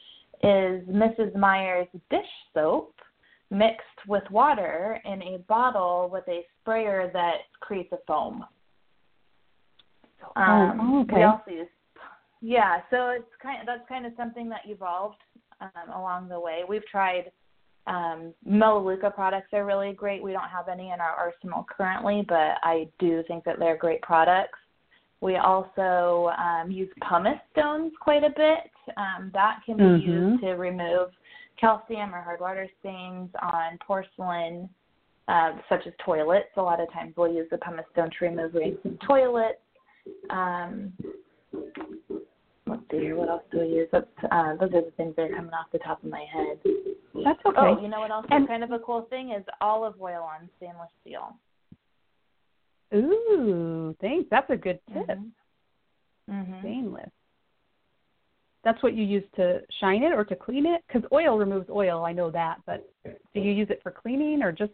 is 0.42 0.86
Mrs. 0.88 1.34
Meyer's 1.34 1.88
dish 2.10 2.20
soap 2.52 2.94
mixed 3.50 4.06
with 4.06 4.24
water 4.30 5.00
in 5.04 5.22
a 5.22 5.38
bottle 5.48 6.08
with 6.12 6.24
a 6.28 6.44
sprayer 6.60 7.10
that 7.12 7.38
creates 7.60 7.92
a 7.92 7.98
foam. 8.06 8.44
Oh, 10.36 10.40
um, 10.40 10.80
oh, 10.80 11.00
okay. 11.02 11.16
We 11.16 11.22
also 11.22 11.50
use, 11.50 11.68
yeah. 12.40 12.80
So 12.90 13.10
it's 13.10 13.24
kind 13.42 13.60
of 13.60 13.66
that's 13.66 13.88
kind 13.88 14.06
of 14.06 14.12
something 14.16 14.48
that 14.50 14.60
evolved 14.66 15.18
um, 15.60 15.90
along 15.94 16.28
the 16.28 16.38
way. 16.38 16.62
We've 16.68 16.86
tried 16.86 17.30
um, 17.86 18.32
Melaleuca 18.44 19.10
products 19.10 19.48
are 19.52 19.64
really 19.64 19.92
great. 19.92 20.22
We 20.22 20.32
don't 20.32 20.48
have 20.48 20.68
any 20.68 20.90
in 20.90 21.00
our 21.00 21.12
arsenal 21.12 21.66
currently, 21.68 22.24
but 22.28 22.56
I 22.62 22.88
do 22.98 23.22
think 23.28 23.44
that 23.44 23.58
they're 23.58 23.76
great 23.76 24.00
products. 24.02 24.58
We 25.20 25.36
also 25.36 26.30
um, 26.38 26.70
use 26.70 26.88
pumice 27.08 27.38
stones 27.52 27.92
quite 28.00 28.24
a 28.24 28.30
bit. 28.30 28.70
Um, 28.96 29.30
that 29.32 29.60
can 29.64 29.76
be 29.76 29.82
mm-hmm. 29.82 30.10
used 30.10 30.42
to 30.42 30.52
remove 30.52 31.10
calcium 31.58 32.14
or 32.14 32.20
hard 32.20 32.40
water 32.40 32.68
stains 32.80 33.30
on 33.40 33.78
porcelain, 33.86 34.68
uh, 35.28 35.52
such 35.68 35.86
as 35.86 35.92
toilets. 36.04 36.48
A 36.56 36.62
lot 36.62 36.80
of 36.80 36.92
times 36.92 37.14
we'll 37.16 37.32
use 37.32 37.46
the 37.50 37.58
pumice 37.58 37.86
stone 37.92 38.10
to 38.18 38.24
remove 38.24 38.52
toilets. 39.06 39.60
Um, 40.30 40.92
let's 42.66 42.82
see 42.90 42.98
here. 42.98 43.16
What 43.16 43.28
else 43.28 43.42
do 43.50 43.60
we 43.60 43.66
use? 43.66 43.88
That's, 43.92 44.06
uh, 44.30 44.56
those 44.56 44.72
are 44.72 44.82
the 44.82 44.92
things 44.96 45.14
that 45.16 45.30
are 45.30 45.36
coming 45.36 45.52
off 45.52 45.66
the 45.72 45.78
top 45.78 46.02
of 46.02 46.10
my 46.10 46.24
head. 46.32 46.58
That's 47.24 47.38
okay. 47.46 47.56
Oh, 47.58 47.80
you 47.80 47.88
know 47.88 48.00
what 48.00 48.10
else 48.10 48.26
and, 48.30 48.44
is 48.44 48.48
kind 48.48 48.64
of 48.64 48.72
a 48.72 48.78
cool 48.78 49.06
thing 49.10 49.30
is 49.30 49.44
olive 49.60 49.94
oil 50.00 50.22
on 50.22 50.48
stainless 50.56 50.90
steel. 51.00 51.36
Ooh, 52.94 53.94
thanks. 54.00 54.28
That's 54.30 54.50
a 54.50 54.56
good 54.56 54.78
tip. 54.92 55.08
Mm-hmm. 55.08 56.32
Mm-hmm. 56.32 56.60
Stainless. 56.60 57.10
That's 58.64 58.82
what 58.82 58.94
you 58.94 59.04
use 59.04 59.24
to 59.36 59.60
shine 59.80 60.02
it 60.02 60.12
or 60.12 60.24
to 60.24 60.34
clean 60.34 60.66
it? 60.66 60.82
Because 60.86 61.08
oil 61.12 61.36
removes 61.36 61.68
oil, 61.68 62.04
I 62.04 62.12
know 62.12 62.30
that. 62.30 62.58
But 62.66 62.88
do 63.04 63.40
you 63.40 63.52
use 63.52 63.68
it 63.70 63.80
for 63.82 63.90
cleaning 63.90 64.42
or 64.42 64.52
just 64.52 64.72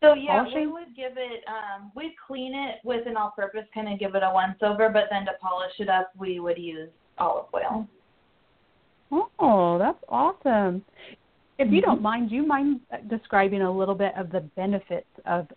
so 0.00 0.14
yeah, 0.14 0.44
we 0.54 0.66
would 0.66 0.94
give 0.96 1.12
it. 1.16 1.44
Um, 1.48 1.90
we'd 1.94 2.14
clean 2.26 2.54
it 2.54 2.76
with 2.84 3.06
an 3.06 3.16
all-purpose, 3.16 3.64
kind 3.74 3.92
of 3.92 3.98
give 3.98 4.14
it 4.14 4.22
a 4.22 4.30
once-over, 4.32 4.88
but 4.90 5.04
then 5.10 5.24
to 5.26 5.32
polish 5.40 5.72
it 5.78 5.88
up, 5.88 6.12
we 6.18 6.40
would 6.40 6.58
use 6.58 6.88
olive 7.18 7.46
oil. 7.54 7.88
Oh, 9.38 9.78
that's 9.78 10.02
awesome! 10.08 10.84
If 11.58 11.66
mm-hmm. 11.66 11.74
you 11.74 11.82
don't 11.82 12.02
mind, 12.02 12.30
do 12.30 12.36
you 12.36 12.46
mind 12.46 12.80
describing 13.08 13.62
a 13.62 13.70
little 13.70 13.94
bit 13.94 14.12
of 14.16 14.30
the 14.30 14.40
benefits 14.40 15.08
of 15.26 15.48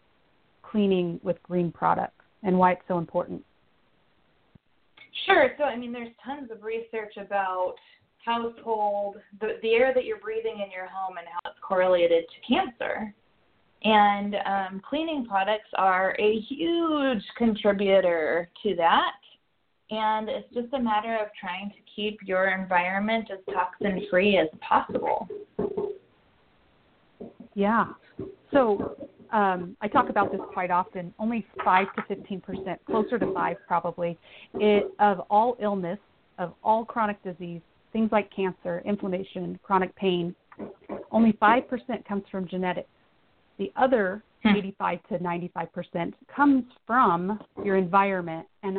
cleaning 0.64 1.20
with 1.24 1.42
green 1.44 1.72
products 1.72 2.24
and 2.44 2.58
why 2.58 2.72
it's 2.72 2.82
so 2.88 2.98
important? 2.98 3.44
Sure. 5.26 5.50
So, 5.58 5.66
I 5.66 5.76
mean, 5.76 5.92
there's 5.92 6.14
tons 6.26 6.50
of 6.52 6.64
research 6.64 7.18
about 7.18 7.76
household, 8.24 9.18
the, 9.40 9.58
the 9.62 9.74
air 9.74 9.94
that 9.94 10.06
you're 10.06 10.20
breathing 10.20 10.62
in 10.64 10.72
your 10.72 10.88
home, 10.88 11.18
and 11.18 11.28
how 11.28 11.52
it's 11.52 11.60
correlated 11.62 12.24
to 12.30 12.54
cancer. 12.54 13.14
And 13.84 14.36
um, 14.46 14.82
cleaning 14.88 15.26
products 15.26 15.70
are 15.76 16.16
a 16.20 16.40
huge 16.42 17.24
contributor 17.38 18.50
to 18.64 18.76
that. 18.76 19.14
And 19.90 20.30
it's 20.30 20.48
just 20.54 20.72
a 20.74 20.80
matter 20.80 21.16
of 21.16 21.28
trying 21.40 21.70
to 21.70 21.76
keep 21.96 22.20
your 22.24 22.50
environment 22.50 23.30
as 23.32 23.40
toxin 23.54 24.06
free 24.10 24.38
as 24.38 24.48
possible. 24.68 25.28
Yeah. 27.56 27.88
So 28.54 29.10
um, 29.34 29.76
I 29.82 29.88
talk 29.88 30.10
about 30.10 30.32
this 30.32 30.40
quite 30.54 30.72
often. 30.72 31.14
Only 31.20 31.46
five 31.66 31.88
to 31.96 32.04
fifteen 32.08 32.40
percent, 32.40 32.80
closer 32.86 33.20
to 33.20 33.34
five 33.34 33.58
probably, 33.68 34.18
it, 34.54 34.92
of 35.00 35.22
all 35.30 35.58
illness, 35.62 36.00
of 36.38 36.54
all 36.64 36.86
chronic 36.86 37.22
disease, 37.24 37.62
things 37.92 38.10
like 38.12 38.30
cancer, 38.34 38.82
inflammation, 38.86 39.60
chronic 39.64 39.94
pain, 39.96 40.34
only 41.12 41.36
five 41.40 41.68
percent 41.68 42.08
comes 42.08 42.24
from 42.32 42.48
genetics. 42.48 42.88
The 43.58 43.72
other 43.76 44.24
hmm. 44.44 44.56
85 44.56 45.00
to 45.10 45.24
95 45.24 45.74
percent 45.74 46.14
comes 46.34 46.64
from 46.88 47.40
your 47.64 47.78
environment, 47.78 48.48
and 48.64 48.78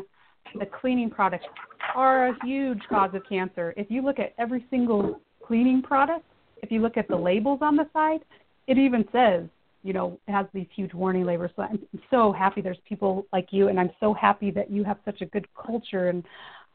the 0.58 0.66
cleaning 0.66 1.10
products 1.10 1.46
are 1.94 2.28
a 2.28 2.36
huge 2.44 2.80
cause 2.88 3.10
of 3.14 3.22
cancer. 3.28 3.74
If 3.76 3.90
you 3.90 4.02
look 4.02 4.18
at 4.18 4.34
every 4.38 4.66
single 4.70 5.20
cleaning 5.44 5.82
product, 5.82 6.24
if 6.62 6.70
you 6.70 6.80
look 6.80 6.96
at 6.96 7.08
the 7.08 7.16
labels 7.16 7.60
on 7.62 7.76
the 7.76 7.86
side, 7.92 8.20
it 8.66 8.78
even 8.78 9.04
says 9.12 9.48
you 9.82 9.92
know, 9.92 10.18
it 10.28 10.32
has 10.32 10.46
these 10.54 10.66
huge 10.74 10.94
warning 10.94 11.24
labels. 11.24 11.50
So 11.56 11.62
I'm 11.62 11.88
so 12.10 12.32
happy 12.32 12.60
there's 12.60 12.78
people 12.88 13.26
like 13.32 13.48
you, 13.50 13.68
and 13.68 13.78
I'm 13.78 13.90
so 14.00 14.14
happy 14.14 14.50
that 14.52 14.70
you 14.70 14.84
have 14.84 14.98
such 15.04 15.20
a 15.20 15.26
good 15.26 15.46
culture. 15.54 16.08
And 16.08 16.22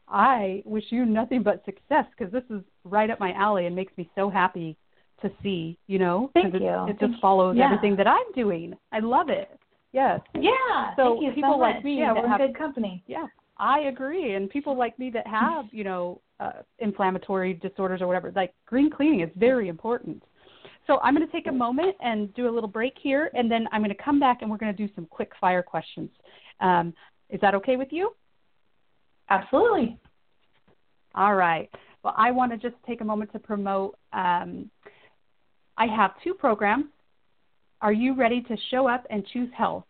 I 0.08 0.62
wish 0.64 0.84
you 0.90 1.06
nothing 1.06 1.42
but 1.42 1.64
success 1.64 2.04
because 2.16 2.32
this 2.32 2.44
is 2.50 2.62
right 2.84 3.10
up 3.10 3.18
my 3.18 3.32
alley 3.32 3.66
and 3.66 3.74
makes 3.74 3.96
me 3.96 4.08
so 4.14 4.28
happy 4.28 4.76
to 5.22 5.30
see. 5.42 5.78
You 5.86 5.98
know, 5.98 6.30
thank 6.34 6.54
it, 6.54 6.62
you. 6.62 6.86
It 6.88 6.98
just 7.00 7.20
follows 7.20 7.56
yeah. 7.56 7.66
everything 7.66 7.96
that 7.96 8.06
I'm 8.06 8.32
doing. 8.34 8.74
I 8.92 9.00
love 9.00 9.28
it. 9.28 9.50
Yes. 9.92 10.20
Yeah. 10.34 10.94
So 10.96 11.20
people 11.34 11.54
so 11.54 11.58
like 11.58 11.84
me 11.84 11.98
yeah, 11.98 12.14
that 12.14 12.22
we're 12.22 12.28
have 12.28 12.40
good 12.40 12.56
company. 12.56 13.02
Yeah, 13.06 13.26
I 13.56 13.80
agree. 13.80 14.34
And 14.34 14.50
people 14.50 14.76
like 14.76 14.98
me 14.98 15.10
that 15.10 15.26
have 15.26 15.66
you 15.72 15.84
know 15.84 16.20
uh, 16.40 16.62
inflammatory 16.78 17.54
disorders 17.54 18.00
or 18.02 18.06
whatever, 18.06 18.32
like 18.34 18.54
green 18.66 18.90
cleaning 18.90 19.20
is 19.20 19.30
very 19.36 19.68
important. 19.68 20.22
So 20.86 20.98
I'm 21.02 21.14
going 21.14 21.26
to 21.26 21.32
take 21.32 21.46
a 21.46 21.52
moment 21.52 21.96
and 22.00 22.32
do 22.34 22.48
a 22.48 22.52
little 22.52 22.68
break 22.68 22.94
here, 23.00 23.30
and 23.34 23.50
then 23.50 23.66
I'm 23.72 23.82
going 23.82 23.94
to 23.94 24.02
come 24.02 24.18
back 24.18 24.38
and 24.40 24.50
we're 24.50 24.56
going 24.56 24.74
to 24.74 24.86
do 24.86 24.92
some 24.94 25.06
quick 25.06 25.32
fire 25.38 25.62
questions. 25.62 26.10
Um, 26.60 26.94
is 27.28 27.40
that 27.42 27.54
okay 27.56 27.76
with 27.76 27.88
you? 27.90 28.14
Absolutely. 29.28 29.98
All 31.14 31.34
right. 31.34 31.70
Well, 32.02 32.14
I 32.16 32.30
want 32.30 32.52
to 32.52 32.58
just 32.58 32.82
take 32.86 33.00
a 33.00 33.04
moment 33.04 33.32
to 33.32 33.38
promote. 33.38 33.98
Um, 34.12 34.70
I 35.78 35.86
have 35.86 36.10
two 36.24 36.34
programs. 36.34 36.86
Are 37.80 37.92
you 37.92 38.14
ready 38.14 38.42
to 38.42 38.56
show 38.70 38.88
up 38.88 39.06
and 39.10 39.24
choose 39.32 39.48
health? 39.56 39.84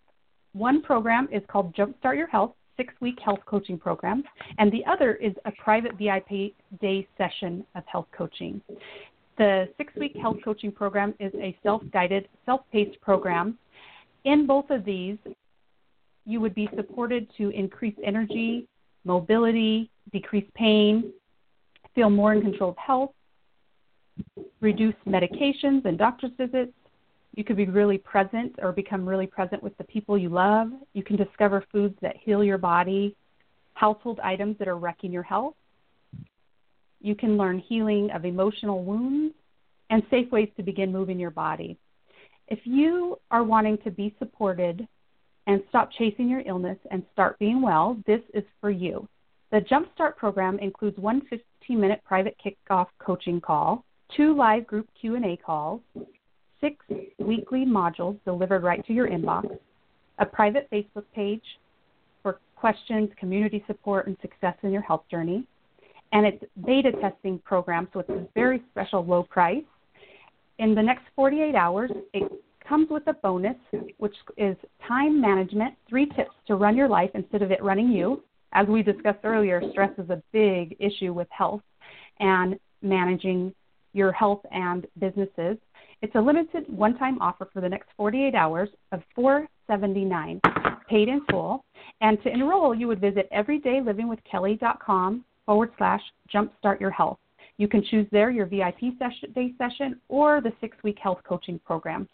One 0.52 0.82
program 0.82 1.28
is 1.32 1.42
called 1.48 1.74
Jumpstart 1.74 2.14
Your 2.16 2.26
Health, 2.26 2.52
six 2.76 2.92
week 3.00 3.18
health 3.24 3.40
coaching 3.46 3.78
program, 3.78 4.22
and 4.58 4.70
the 4.70 4.84
other 4.84 5.14
is 5.14 5.32
a 5.46 5.52
private 5.52 5.92
VIP 5.92 6.52
day 6.82 7.08
session 7.16 7.64
of 7.74 7.84
health 7.86 8.06
coaching. 8.16 8.60
The 9.38 9.68
six 9.78 9.94
week 9.96 10.14
health 10.20 10.36
coaching 10.44 10.72
program 10.72 11.14
is 11.18 11.32
a 11.36 11.56
self 11.62 11.82
guided, 11.90 12.28
self 12.44 12.60
paced 12.70 13.00
program. 13.00 13.56
In 14.24 14.46
both 14.46 14.68
of 14.68 14.84
these, 14.84 15.16
you 16.26 16.38
would 16.40 16.54
be 16.54 16.68
supported 16.76 17.26
to 17.38 17.48
increase 17.48 17.94
energy, 18.04 18.66
mobility, 19.04 19.90
decrease 20.12 20.48
pain, 20.54 21.12
feel 21.94 22.10
more 22.10 22.34
in 22.34 22.42
control 22.42 22.70
of 22.70 22.76
health, 22.76 23.12
reduce 24.60 24.94
medications 25.06 25.84
and 25.84 25.98
doctor's 25.98 26.32
visits. 26.36 26.72
You 27.34 27.44
could 27.44 27.56
be 27.56 27.66
really 27.66 27.98
present 27.98 28.54
or 28.60 28.72
become 28.72 29.08
really 29.08 29.26
present 29.26 29.62
with 29.62 29.76
the 29.78 29.84
people 29.84 30.18
you 30.18 30.28
love. 30.28 30.68
You 30.92 31.02
can 31.02 31.16
discover 31.16 31.64
foods 31.70 31.94
that 32.02 32.16
heal 32.16 32.42
your 32.42 32.58
body, 32.58 33.14
household 33.74 34.18
items 34.20 34.56
that 34.58 34.66
are 34.66 34.76
wrecking 34.76 35.12
your 35.12 35.22
health, 35.22 35.54
you 37.00 37.14
can 37.14 37.36
learn 37.36 37.58
healing 37.58 38.10
of 38.10 38.24
emotional 38.24 38.82
wounds 38.82 39.34
and 39.90 40.02
safe 40.10 40.30
ways 40.32 40.48
to 40.56 40.62
begin 40.62 40.92
moving 40.92 41.18
your 41.18 41.30
body. 41.30 41.78
If 42.48 42.58
you 42.64 43.18
are 43.30 43.44
wanting 43.44 43.78
to 43.84 43.90
be 43.90 44.14
supported 44.18 44.86
and 45.46 45.62
stop 45.68 45.90
chasing 45.92 46.28
your 46.28 46.42
illness 46.44 46.78
and 46.90 47.04
start 47.12 47.38
being 47.38 47.62
well, 47.62 47.96
this 48.06 48.20
is 48.34 48.44
for 48.60 48.70
you. 48.70 49.08
The 49.50 49.60
Jumpstart 49.60 50.16
program 50.16 50.58
includes 50.58 50.98
one 50.98 51.22
15-minute 51.32 52.02
private 52.04 52.36
kickoff 52.44 52.88
coaching 52.98 53.40
call, 53.40 53.84
two 54.16 54.36
live 54.36 54.66
group 54.66 54.88
Q&A 55.00 55.36
calls, 55.36 55.80
six 56.60 56.76
weekly 57.18 57.64
modules 57.64 58.18
delivered 58.24 58.62
right 58.62 58.84
to 58.86 58.92
your 58.92 59.08
inbox, 59.08 59.56
a 60.18 60.26
private 60.26 60.68
Facebook 60.70 61.04
page 61.14 61.42
for 62.22 62.40
questions, 62.56 63.10
community 63.18 63.62
support, 63.66 64.06
and 64.06 64.16
success 64.20 64.54
in 64.62 64.72
your 64.72 64.82
health 64.82 65.04
journey, 65.10 65.46
and 66.12 66.26
it's 66.26 66.42
beta 66.64 66.92
testing 67.00 67.38
program, 67.40 67.88
so 67.92 68.00
it's 68.00 68.10
a 68.10 68.26
very 68.34 68.62
special 68.70 69.04
low 69.04 69.22
price. 69.22 69.64
In 70.58 70.74
the 70.74 70.82
next 70.82 71.04
48 71.14 71.54
hours, 71.54 71.90
it 72.12 72.32
comes 72.66 72.88
with 72.90 73.06
a 73.06 73.12
bonus, 73.14 73.56
which 73.98 74.14
is 74.36 74.56
time 74.86 75.20
management, 75.20 75.74
three 75.88 76.06
tips 76.06 76.34
to 76.46 76.56
run 76.56 76.76
your 76.76 76.88
life 76.88 77.10
instead 77.14 77.42
of 77.42 77.50
it 77.50 77.62
running 77.62 77.90
you. 77.90 78.22
As 78.52 78.66
we 78.66 78.82
discussed 78.82 79.24
earlier, 79.24 79.62
stress 79.70 79.90
is 79.98 80.10
a 80.10 80.22
big 80.32 80.76
issue 80.80 81.12
with 81.12 81.28
health 81.30 81.62
and 82.20 82.58
managing 82.82 83.54
your 83.92 84.12
health 84.12 84.40
and 84.52 84.86
businesses. 84.98 85.56
It's 86.02 86.14
a 86.14 86.20
limited 86.20 86.64
one-time 86.68 87.20
offer 87.20 87.48
for 87.52 87.60
the 87.60 87.68
next 87.68 87.88
48 87.96 88.34
hours 88.34 88.68
of 88.92 89.02
479 89.14 90.40
paid 90.88 91.08
in 91.08 91.22
full. 91.30 91.64
And 92.00 92.22
to 92.22 92.30
enroll, 92.30 92.74
you 92.74 92.88
would 92.88 93.00
visit 93.00 93.28
everydaylivingwithkelli.com 93.32 95.24
forward 95.46 95.70
slash 95.78 96.02
jumpstart 96.32 96.80
your 96.80 96.90
health. 96.90 97.18
You 97.56 97.68
can 97.68 97.84
choose 97.90 98.06
there 98.12 98.30
your 98.30 98.46
VIP 98.46 98.94
session, 98.98 99.32
day 99.34 99.52
session 99.58 100.00
or 100.08 100.40
the 100.40 100.52
six 100.60 100.76
week 100.84 100.98
health 101.02 101.18
coaching 101.28 101.58
program. 101.64 102.08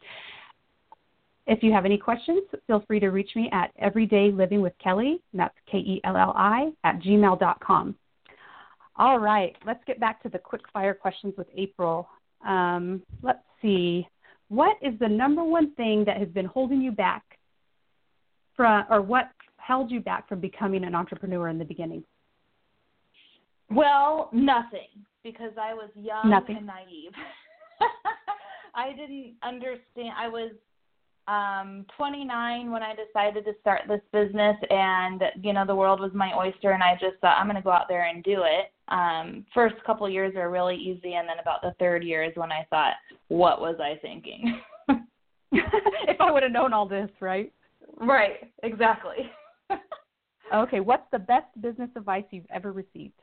If 1.47 1.63
you 1.63 1.73
have 1.73 1.85
any 1.85 1.99
questions, 1.99 2.43
feel 2.67 2.83
free 2.87 3.01
to 3.01 3.09
reach 3.09 3.31
me 3.37 3.51
at 3.53 3.71
everydaylivingwithkelli, 3.83 5.17
that's 5.35 5.55
K 5.71 5.79
E 5.79 6.01
L 6.05 6.17
L 6.17 6.33
I, 6.35 6.73
at 6.85 7.01
gmail.com. 7.01 7.95
All 8.97 9.19
right, 9.19 9.57
let's 9.67 9.83
get 9.87 9.99
back 9.99 10.23
to 10.23 10.29
the 10.29 10.39
quick 10.39 10.63
fire 10.73 10.95
questions 10.95 11.35
with 11.37 11.49
April. 11.57 12.09
Um, 12.47 13.03
let's 13.23 13.43
see. 13.61 14.07
What 14.49 14.77
is 14.83 14.95
the 15.01 15.09
number 15.09 15.43
one 15.43 15.75
thing 15.75 16.05
that 16.05 16.19
has 16.19 16.29
been 16.29 16.45
holding 16.45 16.81
you 16.81 16.93
back 16.93 17.23
from, 18.57 18.85
or 18.91 19.03
what 19.03 19.31
held 19.57 19.91
you 19.91 20.01
back 20.01 20.29
from 20.29 20.41
becoming 20.41 20.85
an 20.85 20.95
entrepreneur 20.95 21.49
in 21.49 21.59
the 21.59 21.65
beginning? 21.65 22.05
Well, 23.71 24.29
nothing 24.33 24.89
because 25.23 25.53
I 25.61 25.75
was 25.75 25.91
young 25.97 26.31
nothing. 26.31 26.59
and 26.59 26.67
naive. 26.67 27.13
I 28.75 28.93
didn't 28.93 29.35
understand. 29.43 30.13
I 30.17 30.29
was 30.29 30.53
um 31.27 31.87
29 31.97 32.71
when 32.71 32.83
I 32.83 32.93
decided 32.95 33.45
to 33.47 33.53
start 33.61 33.83
this 33.89 34.01
business 34.13 34.57
and 34.69 35.23
you 35.43 35.53
know 35.53 35.65
the 35.65 35.75
world 35.75 36.01
was 36.01 36.13
my 36.13 36.33
oyster 36.37 36.73
and 36.73 36.83
I 36.83 36.95
just 36.95 37.19
thought 37.21 37.39
I'm 37.39 37.47
going 37.47 37.57
to 37.57 37.63
go 37.63 37.71
out 37.71 37.89
there 37.89 38.05
and 38.07 38.23
do 38.23 38.43
it. 38.45 38.73
Um 38.89 39.47
first 39.55 39.77
couple 39.87 40.09
years 40.09 40.35
are 40.37 40.51
really 40.51 40.77
easy 40.77 41.15
and 41.15 41.29
then 41.29 41.39
about 41.41 41.63
the 41.63 41.75
third 41.79 42.05
year 42.05 42.23
is 42.23 42.33
when 42.35 42.53
I 42.53 42.67
thought 42.69 42.95
what 43.29 43.61
was 43.61 43.77
I 43.81 43.99
thinking? 44.03 44.61
if 45.53 46.21
I 46.21 46.31
would 46.31 46.43
have 46.43 46.53
known 46.53 46.73
all 46.73 46.87
this, 46.87 47.11
right? 47.21 47.53
Right, 47.97 48.53
exactly. 48.63 49.31
okay, 50.55 50.81
what's 50.81 51.07
the 51.13 51.19
best 51.19 51.47
business 51.61 51.91
advice 51.97 52.25
you've 52.31 52.45
ever 52.53 52.73
received? 52.73 53.15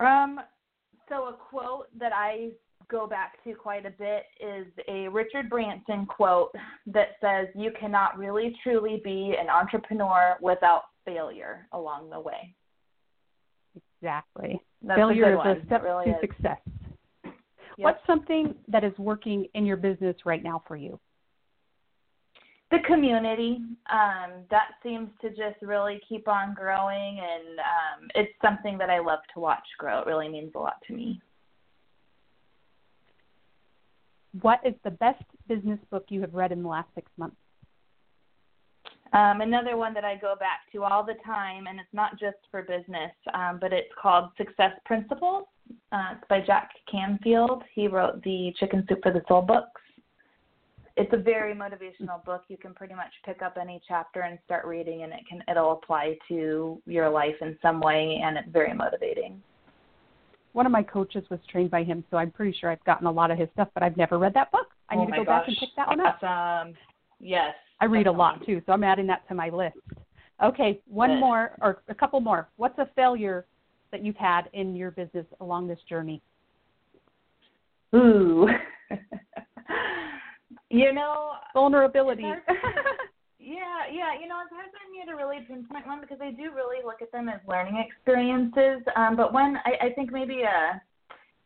Um, 0.00 0.40
so 1.08 1.26
a 1.26 1.32
quote 1.32 1.86
that 1.98 2.12
I 2.12 2.50
go 2.92 3.06
back 3.06 3.42
to 3.44 3.54
quite 3.54 3.86
a 3.86 3.90
bit 3.90 4.24
is 4.38 4.66
a 4.86 5.08
Richard 5.08 5.48
Branson 5.48 6.06
quote 6.06 6.54
that 6.86 7.16
says, 7.20 7.48
"You 7.56 7.72
cannot 7.72 8.18
really 8.18 8.56
truly 8.62 9.00
be 9.02 9.34
an 9.40 9.48
entrepreneur 9.48 10.36
without 10.40 10.84
failure 11.04 11.66
along 11.72 12.10
the 12.10 12.20
way." 12.20 12.54
Exactly. 14.00 14.62
That's 14.82 14.98
failure 14.98 15.34
a 15.34 15.52
is 15.52 15.62
a 15.62 15.66
step 15.66 15.82
really 15.82 16.04
to 16.04 16.10
is. 16.10 16.20
success. 16.20 16.60
Yep. 17.24 17.34
What's 17.78 18.06
something 18.06 18.54
that 18.68 18.84
is 18.84 18.96
working 18.98 19.46
in 19.54 19.64
your 19.64 19.78
business 19.78 20.14
right 20.26 20.42
now 20.42 20.62
for 20.68 20.76
you? 20.76 21.00
the 22.72 22.78
community 22.86 23.58
um, 23.92 24.44
that 24.50 24.70
seems 24.82 25.10
to 25.20 25.28
just 25.28 25.60
really 25.60 26.00
keep 26.08 26.26
on 26.26 26.54
growing 26.54 27.20
and 27.20 27.58
um, 27.58 28.08
it's 28.14 28.32
something 28.40 28.78
that 28.78 28.88
i 28.88 28.98
love 28.98 29.18
to 29.34 29.40
watch 29.40 29.64
grow 29.78 30.00
it 30.00 30.06
really 30.06 30.28
means 30.28 30.50
a 30.54 30.58
lot 30.58 30.76
to 30.86 30.94
me 30.94 31.20
what 34.40 34.60
is 34.64 34.74
the 34.84 34.90
best 34.90 35.22
business 35.48 35.78
book 35.90 36.06
you 36.08 36.20
have 36.20 36.32
read 36.34 36.52
in 36.52 36.62
the 36.62 36.68
last 36.68 36.88
six 36.94 37.10
months 37.18 37.36
Um, 39.12 39.42
another 39.42 39.76
one 39.76 39.92
that 39.92 40.06
I 40.06 40.16
go 40.16 40.34
back 40.38 40.60
to 40.72 40.84
all 40.84 41.04
the 41.04 41.16
time, 41.24 41.66
and 41.66 41.78
it's 41.78 41.92
not 41.92 42.12
just 42.18 42.38
for 42.50 42.62
business, 42.62 43.12
um, 43.34 43.58
but 43.60 43.70
it's 43.72 43.92
called 44.00 44.30
Success 44.38 44.72
Principles. 44.86 45.44
Uh, 45.92 46.14
it's 46.14 46.24
by 46.28 46.40
Jack 46.40 46.70
Canfield. 46.90 47.62
He 47.74 47.88
wrote 47.88 48.22
the 48.24 48.54
Chicken 48.58 48.86
Soup 48.88 48.98
for 49.02 49.12
the 49.12 49.22
Soul 49.28 49.42
books. 49.42 49.80
It's 50.96 51.12
a 51.12 51.18
very 51.18 51.54
motivational 51.54 52.24
book. 52.24 52.44
You 52.48 52.56
can 52.56 52.72
pretty 52.72 52.94
much 52.94 53.12
pick 53.24 53.42
up 53.42 53.58
any 53.60 53.82
chapter 53.86 54.22
and 54.22 54.38
start 54.46 54.64
reading, 54.64 55.02
and 55.02 55.12
it 55.12 55.20
can 55.28 55.42
it'll 55.46 55.72
apply 55.72 56.16
to 56.28 56.80
your 56.86 57.08
life 57.10 57.36
in 57.42 57.58
some 57.60 57.80
way, 57.80 58.20
and 58.24 58.38
it's 58.38 58.48
very 58.50 58.74
motivating. 58.74 59.42
One 60.52 60.66
of 60.66 60.72
my 60.72 60.82
coaches 60.82 61.24
was 61.30 61.40
trained 61.50 61.70
by 61.70 61.82
him, 61.82 62.04
so 62.10 62.16
I'm 62.16 62.30
pretty 62.30 62.56
sure 62.58 62.70
I've 62.70 62.84
gotten 62.84 63.06
a 63.06 63.10
lot 63.10 63.30
of 63.30 63.38
his 63.38 63.48
stuff, 63.54 63.68
but 63.74 63.82
I've 63.82 63.96
never 63.96 64.18
read 64.18 64.34
that 64.34 64.52
book. 64.52 64.66
I 64.90 64.96
oh 64.96 65.00
need 65.00 65.10
to 65.12 65.16
go 65.18 65.24
gosh. 65.24 65.40
back 65.40 65.48
and 65.48 65.56
pick 65.58 65.68
that 65.76 65.88
one 65.88 66.00
up. 66.00 66.18
Awesome. 66.22 66.68
Um, 66.68 66.74
yes. 67.20 67.54
I 67.80 67.86
read 67.86 68.04
definitely. 68.04 68.14
a 68.14 68.18
lot 68.18 68.46
too, 68.46 68.62
so 68.66 68.72
I'm 68.72 68.84
adding 68.84 69.06
that 69.06 69.26
to 69.28 69.34
my 69.34 69.48
list. 69.48 69.76
Okay, 70.42 70.80
one 70.86 71.10
Good. 71.10 71.20
more 71.20 71.52
or 71.60 71.82
a 71.88 71.94
couple 71.94 72.20
more. 72.20 72.48
What's 72.56 72.78
a 72.78 72.88
failure 72.96 73.46
that 73.92 74.04
you've 74.04 74.16
had 74.16 74.48
in 74.52 74.74
your 74.74 74.90
business 74.90 75.26
along 75.40 75.68
this 75.68 75.78
journey? 75.88 76.20
Ooh. 77.94 78.48
you 80.70 80.92
know, 80.92 81.32
Vulnerability. 81.54 82.24
Yeah, 83.52 83.84
yeah. 83.92 84.14
You 84.18 84.28
know, 84.28 84.36
it's 84.40 84.52
hard 84.52 84.70
for 84.72 84.80
me 84.90 85.04
to 85.04 85.12
really 85.12 85.44
pinpoint 85.46 85.86
one 85.86 86.00
because 86.00 86.18
I 86.22 86.30
do 86.30 86.50
really 86.54 86.82
look 86.84 87.02
at 87.02 87.12
them 87.12 87.28
as 87.28 87.40
learning 87.46 87.84
experiences. 87.86 88.80
Um, 88.96 89.14
but 89.14 89.34
one, 89.34 89.58
I, 89.66 89.88
I 89.88 89.92
think 89.92 90.10
maybe 90.10 90.42
a 90.42 90.80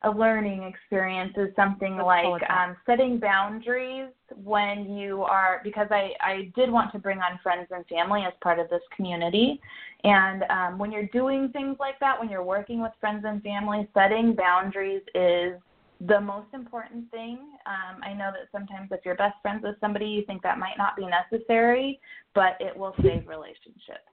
a 0.03 0.11
learning 0.11 0.63
experience 0.63 1.33
is 1.37 1.49
something 1.57 1.97
Let's 1.97 2.07
like 2.07 2.51
um, 2.51 2.77
setting 2.85 3.19
boundaries 3.19 4.11
when 4.45 4.95
you 4.95 5.23
are 5.23 5.61
because 5.65 5.89
I 5.91 6.11
I 6.21 6.53
did 6.55 6.71
want 6.71 6.93
to 6.93 6.99
bring 6.99 7.19
on 7.19 7.41
friends 7.43 7.67
and 7.71 7.85
family 7.87 8.23
as 8.25 8.33
part 8.41 8.59
of 8.59 8.69
this 8.69 8.83
community, 8.95 9.61
and 10.05 10.45
um, 10.51 10.79
when 10.79 10.93
you're 10.93 11.09
doing 11.09 11.49
things 11.49 11.77
like 11.81 11.99
that, 12.01 12.21
when 12.21 12.29
you're 12.29 12.45
working 12.45 12.83
with 12.83 12.93
friends 13.01 13.25
and 13.27 13.43
family, 13.43 13.89
setting 13.95 14.35
boundaries 14.35 15.03
is 15.15 15.55
the 16.01 16.21
most 16.21 16.49
important 16.53 17.11
thing. 17.11 17.39
Um, 17.67 18.03
I 18.03 18.13
know 18.13 18.31
that 18.33 18.49
sometimes 18.53 18.89
if 18.93 19.01
you're 19.05 19.15
best 19.15 19.37
friends 19.41 19.63
with 19.63 19.77
somebody, 19.81 20.07
you 20.07 20.25
think 20.27 20.43
that 20.43 20.59
might 20.59 20.77
not 20.77 20.97
be 20.97 21.07
necessary, 21.07 22.01
but 22.35 22.57
it 22.61 22.77
will 22.77 22.95
save 23.03 23.27
relationships. 23.27 24.05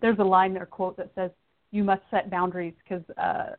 There's 0.00 0.18
a 0.18 0.24
line 0.24 0.56
or 0.56 0.66
quote 0.66 0.96
that 0.96 1.10
says, 1.14 1.30
"You 1.70 1.84
must 1.84 2.02
set 2.10 2.30
boundaries 2.30 2.74
because 2.82 3.08
uh, 3.16 3.54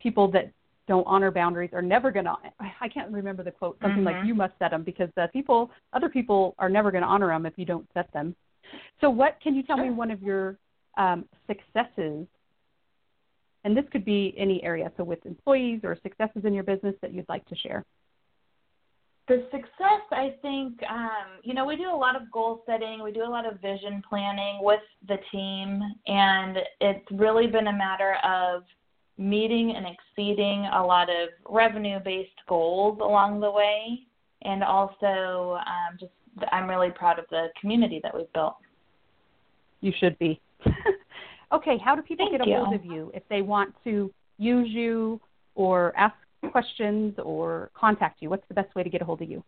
people 0.00 0.30
that 0.32 0.52
don't 0.86 1.06
honor 1.06 1.30
boundaries 1.30 1.70
are 1.72 1.82
never 1.82 2.10
going 2.10 2.26
to." 2.26 2.36
I 2.80 2.88
can't 2.88 3.10
remember 3.10 3.42
the 3.42 3.50
quote. 3.50 3.78
Something 3.80 4.04
like, 4.04 4.16
Mhm. 4.16 4.26
"You 4.26 4.34
must 4.34 4.56
set 4.58 4.70
them 4.70 4.82
because 4.84 5.10
the 5.16 5.28
people, 5.32 5.70
other 5.92 6.08
people, 6.08 6.54
are 6.58 6.68
never 6.68 6.90
going 6.90 7.02
to 7.02 7.08
honor 7.08 7.28
them 7.28 7.46
if 7.46 7.58
you 7.58 7.64
don't 7.64 7.88
set 7.94 8.12
them." 8.12 8.36
So, 9.00 9.10
what 9.10 9.40
can 9.40 9.54
you 9.54 9.62
tell 9.62 9.76
me 9.76 9.90
one 9.90 10.10
of 10.10 10.22
your 10.22 10.56
um, 10.96 11.28
successes? 11.46 12.26
And 13.64 13.76
this 13.76 13.84
could 13.90 14.04
be 14.04 14.34
any 14.36 14.62
area. 14.62 14.92
So, 14.96 15.04
with 15.04 15.24
employees 15.24 15.80
or 15.84 15.96
successes 16.02 16.44
in 16.44 16.52
your 16.52 16.64
business 16.64 16.94
that 17.00 17.12
you'd 17.12 17.28
like 17.28 17.46
to 17.46 17.56
share. 17.56 17.84
The 19.26 19.46
success, 19.50 20.02
I 20.10 20.34
think, 20.42 20.78
um, 20.90 21.40
you 21.42 21.54
know, 21.54 21.64
we 21.64 21.76
do 21.76 21.90
a 21.90 21.96
lot 21.96 22.14
of 22.14 22.30
goal 22.30 22.62
setting, 22.66 23.02
we 23.02 23.10
do 23.10 23.22
a 23.22 23.28
lot 23.28 23.50
of 23.50 23.58
vision 23.58 24.02
planning 24.06 24.58
with 24.60 24.82
the 25.08 25.16
team, 25.32 25.80
and 26.06 26.58
it's 26.82 27.10
really 27.10 27.46
been 27.46 27.68
a 27.68 27.72
matter 27.72 28.16
of 28.22 28.64
meeting 29.16 29.74
and 29.74 29.86
exceeding 29.86 30.66
a 30.74 30.84
lot 30.84 31.08
of 31.08 31.30
revenue 31.48 32.00
based 32.04 32.38
goals 32.46 32.98
along 33.00 33.40
the 33.40 33.50
way. 33.50 34.00
And 34.42 34.62
also, 34.62 35.58
um, 35.66 35.96
just 35.98 36.12
I'm 36.52 36.68
really 36.68 36.90
proud 36.90 37.18
of 37.18 37.24
the 37.30 37.48
community 37.60 38.00
that 38.02 38.14
we've 38.14 38.32
built. 38.32 38.56
You 39.80 39.92
should 39.98 40.18
be. 40.18 40.40
okay, 41.52 41.78
how 41.84 41.94
do 41.94 42.02
people 42.02 42.26
Thank 42.26 42.42
get 42.42 42.48
a 42.48 42.58
hold 42.58 42.74
of 42.74 42.84
you 42.84 43.12
if 43.14 43.22
they 43.28 43.42
want 43.42 43.72
to 43.84 44.12
use 44.38 44.68
you 44.68 45.20
or 45.54 45.92
ask 45.96 46.16
questions 46.50 47.14
or 47.22 47.70
contact 47.74 48.22
you? 48.22 48.30
What's 48.30 48.48
the 48.48 48.54
best 48.54 48.74
way 48.74 48.82
to 48.82 48.90
get 48.90 49.02
a 49.02 49.04
hold 49.04 49.22
of 49.22 49.30
you? 49.30 49.44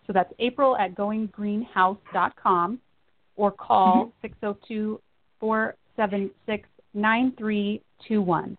So 0.05 0.13
that's 0.13 0.31
April 0.39 0.77
at 0.77 0.95
goinggreenhouse.com 0.95 2.79
or 3.35 3.51
call 3.51 4.11
602 4.21 4.99
476 5.39 6.67
9321. 6.93 8.57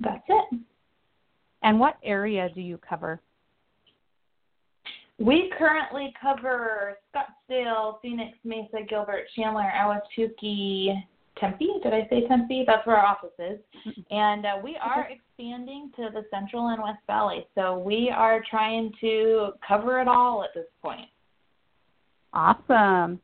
That's 0.00 0.22
it. 0.28 0.60
And 1.62 1.80
what 1.80 1.96
area 2.04 2.48
do 2.54 2.60
you 2.60 2.78
cover? 2.88 3.20
We 5.18 5.52
currently 5.58 6.14
cover 6.20 6.98
Scottsdale, 7.12 8.00
Phoenix, 8.00 8.38
Mesa, 8.44 8.84
Gilbert, 8.88 9.24
Chandler, 9.34 9.70
Ahwatukee, 9.74 10.94
Tempe. 11.38 11.66
Did 11.82 11.92
I 11.92 12.06
say 12.08 12.26
Tempe? 12.28 12.64
That's 12.66 12.86
where 12.86 12.96
our 12.96 13.06
office 13.06 13.32
is. 13.38 13.58
And 14.10 14.46
uh, 14.46 14.58
we 14.62 14.76
are 14.80 15.08
expanding 15.10 15.90
to 15.96 16.08
the 16.12 16.24
Central 16.30 16.68
and 16.68 16.80
West 16.82 17.00
Valley. 17.06 17.46
So 17.56 17.78
we 17.78 18.12
are 18.14 18.42
trying 18.48 18.92
to 19.00 19.50
cover 19.66 20.00
it 20.00 20.06
all 20.06 20.44
at 20.44 20.50
this 20.54 20.66
point. 20.82 21.08
Awesome. 22.32 23.20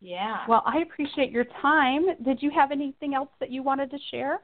Yeah. 0.00 0.44
Well, 0.48 0.62
I 0.66 0.78
appreciate 0.78 1.30
your 1.30 1.46
time. 1.60 2.06
Did 2.24 2.42
you 2.42 2.50
have 2.50 2.70
anything 2.70 3.14
else 3.14 3.30
that 3.40 3.50
you 3.50 3.62
wanted 3.62 3.90
to 3.90 3.98
share? 4.10 4.40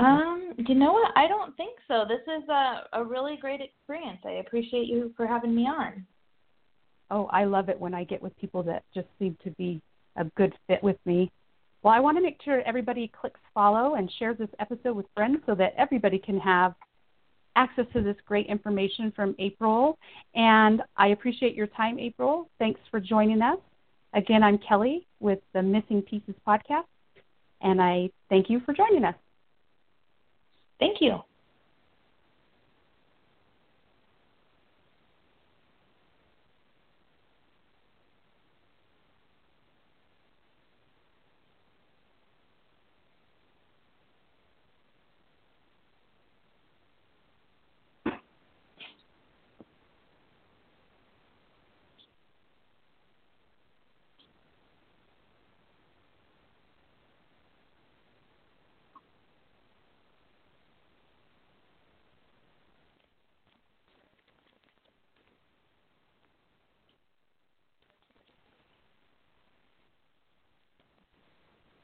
Um, 0.00 0.54
you 0.56 0.74
know 0.74 0.92
what? 0.92 1.12
I 1.16 1.28
don't 1.28 1.56
think 1.56 1.78
so. 1.86 2.04
This 2.08 2.22
is 2.22 2.48
a, 2.48 2.86
a 2.94 3.04
really 3.04 3.36
great 3.40 3.60
experience. 3.60 4.20
I 4.24 4.40
appreciate 4.44 4.86
you 4.86 5.12
for 5.16 5.26
having 5.26 5.54
me 5.54 5.62
on. 5.62 6.06
Oh, 7.10 7.26
I 7.26 7.44
love 7.44 7.68
it 7.68 7.78
when 7.78 7.92
I 7.92 8.04
get 8.04 8.22
with 8.22 8.36
people 8.38 8.62
that 8.64 8.84
just 8.94 9.08
seem 9.18 9.36
to 9.44 9.50
be 9.52 9.80
a 10.16 10.24
good 10.36 10.54
fit 10.68 10.82
with 10.82 10.96
me. 11.04 11.30
Well, 11.82 11.92
I 11.92 12.00
want 12.00 12.16
to 12.18 12.22
make 12.22 12.38
sure 12.42 12.62
everybody 12.62 13.10
clicks 13.20 13.40
follow 13.52 13.94
and 13.94 14.10
shares 14.18 14.38
this 14.38 14.48
episode 14.58 14.94
with 14.94 15.06
friends 15.14 15.38
so 15.46 15.54
that 15.56 15.74
everybody 15.76 16.18
can 16.18 16.38
have 16.38 16.74
access 17.56 17.86
to 17.92 18.02
this 18.02 18.16
great 18.26 18.46
information 18.46 19.12
from 19.14 19.34
April. 19.38 19.98
And 20.34 20.82
I 20.96 21.08
appreciate 21.08 21.54
your 21.54 21.66
time, 21.68 21.98
April. 21.98 22.48
Thanks 22.58 22.80
for 22.90 23.00
joining 23.00 23.42
us. 23.42 23.58
Again, 24.14 24.42
I'm 24.42 24.58
Kelli 24.58 25.04
with 25.20 25.40
the 25.52 25.62
Missing 25.62 26.02
Pieces 26.02 26.34
podcast, 26.46 26.84
and 27.60 27.80
I 27.80 28.10
thank 28.28 28.50
you 28.50 28.60
for 28.66 28.72
joining 28.72 29.04
us. 29.04 29.14
Thank 30.80 31.00
you. 31.00 31.22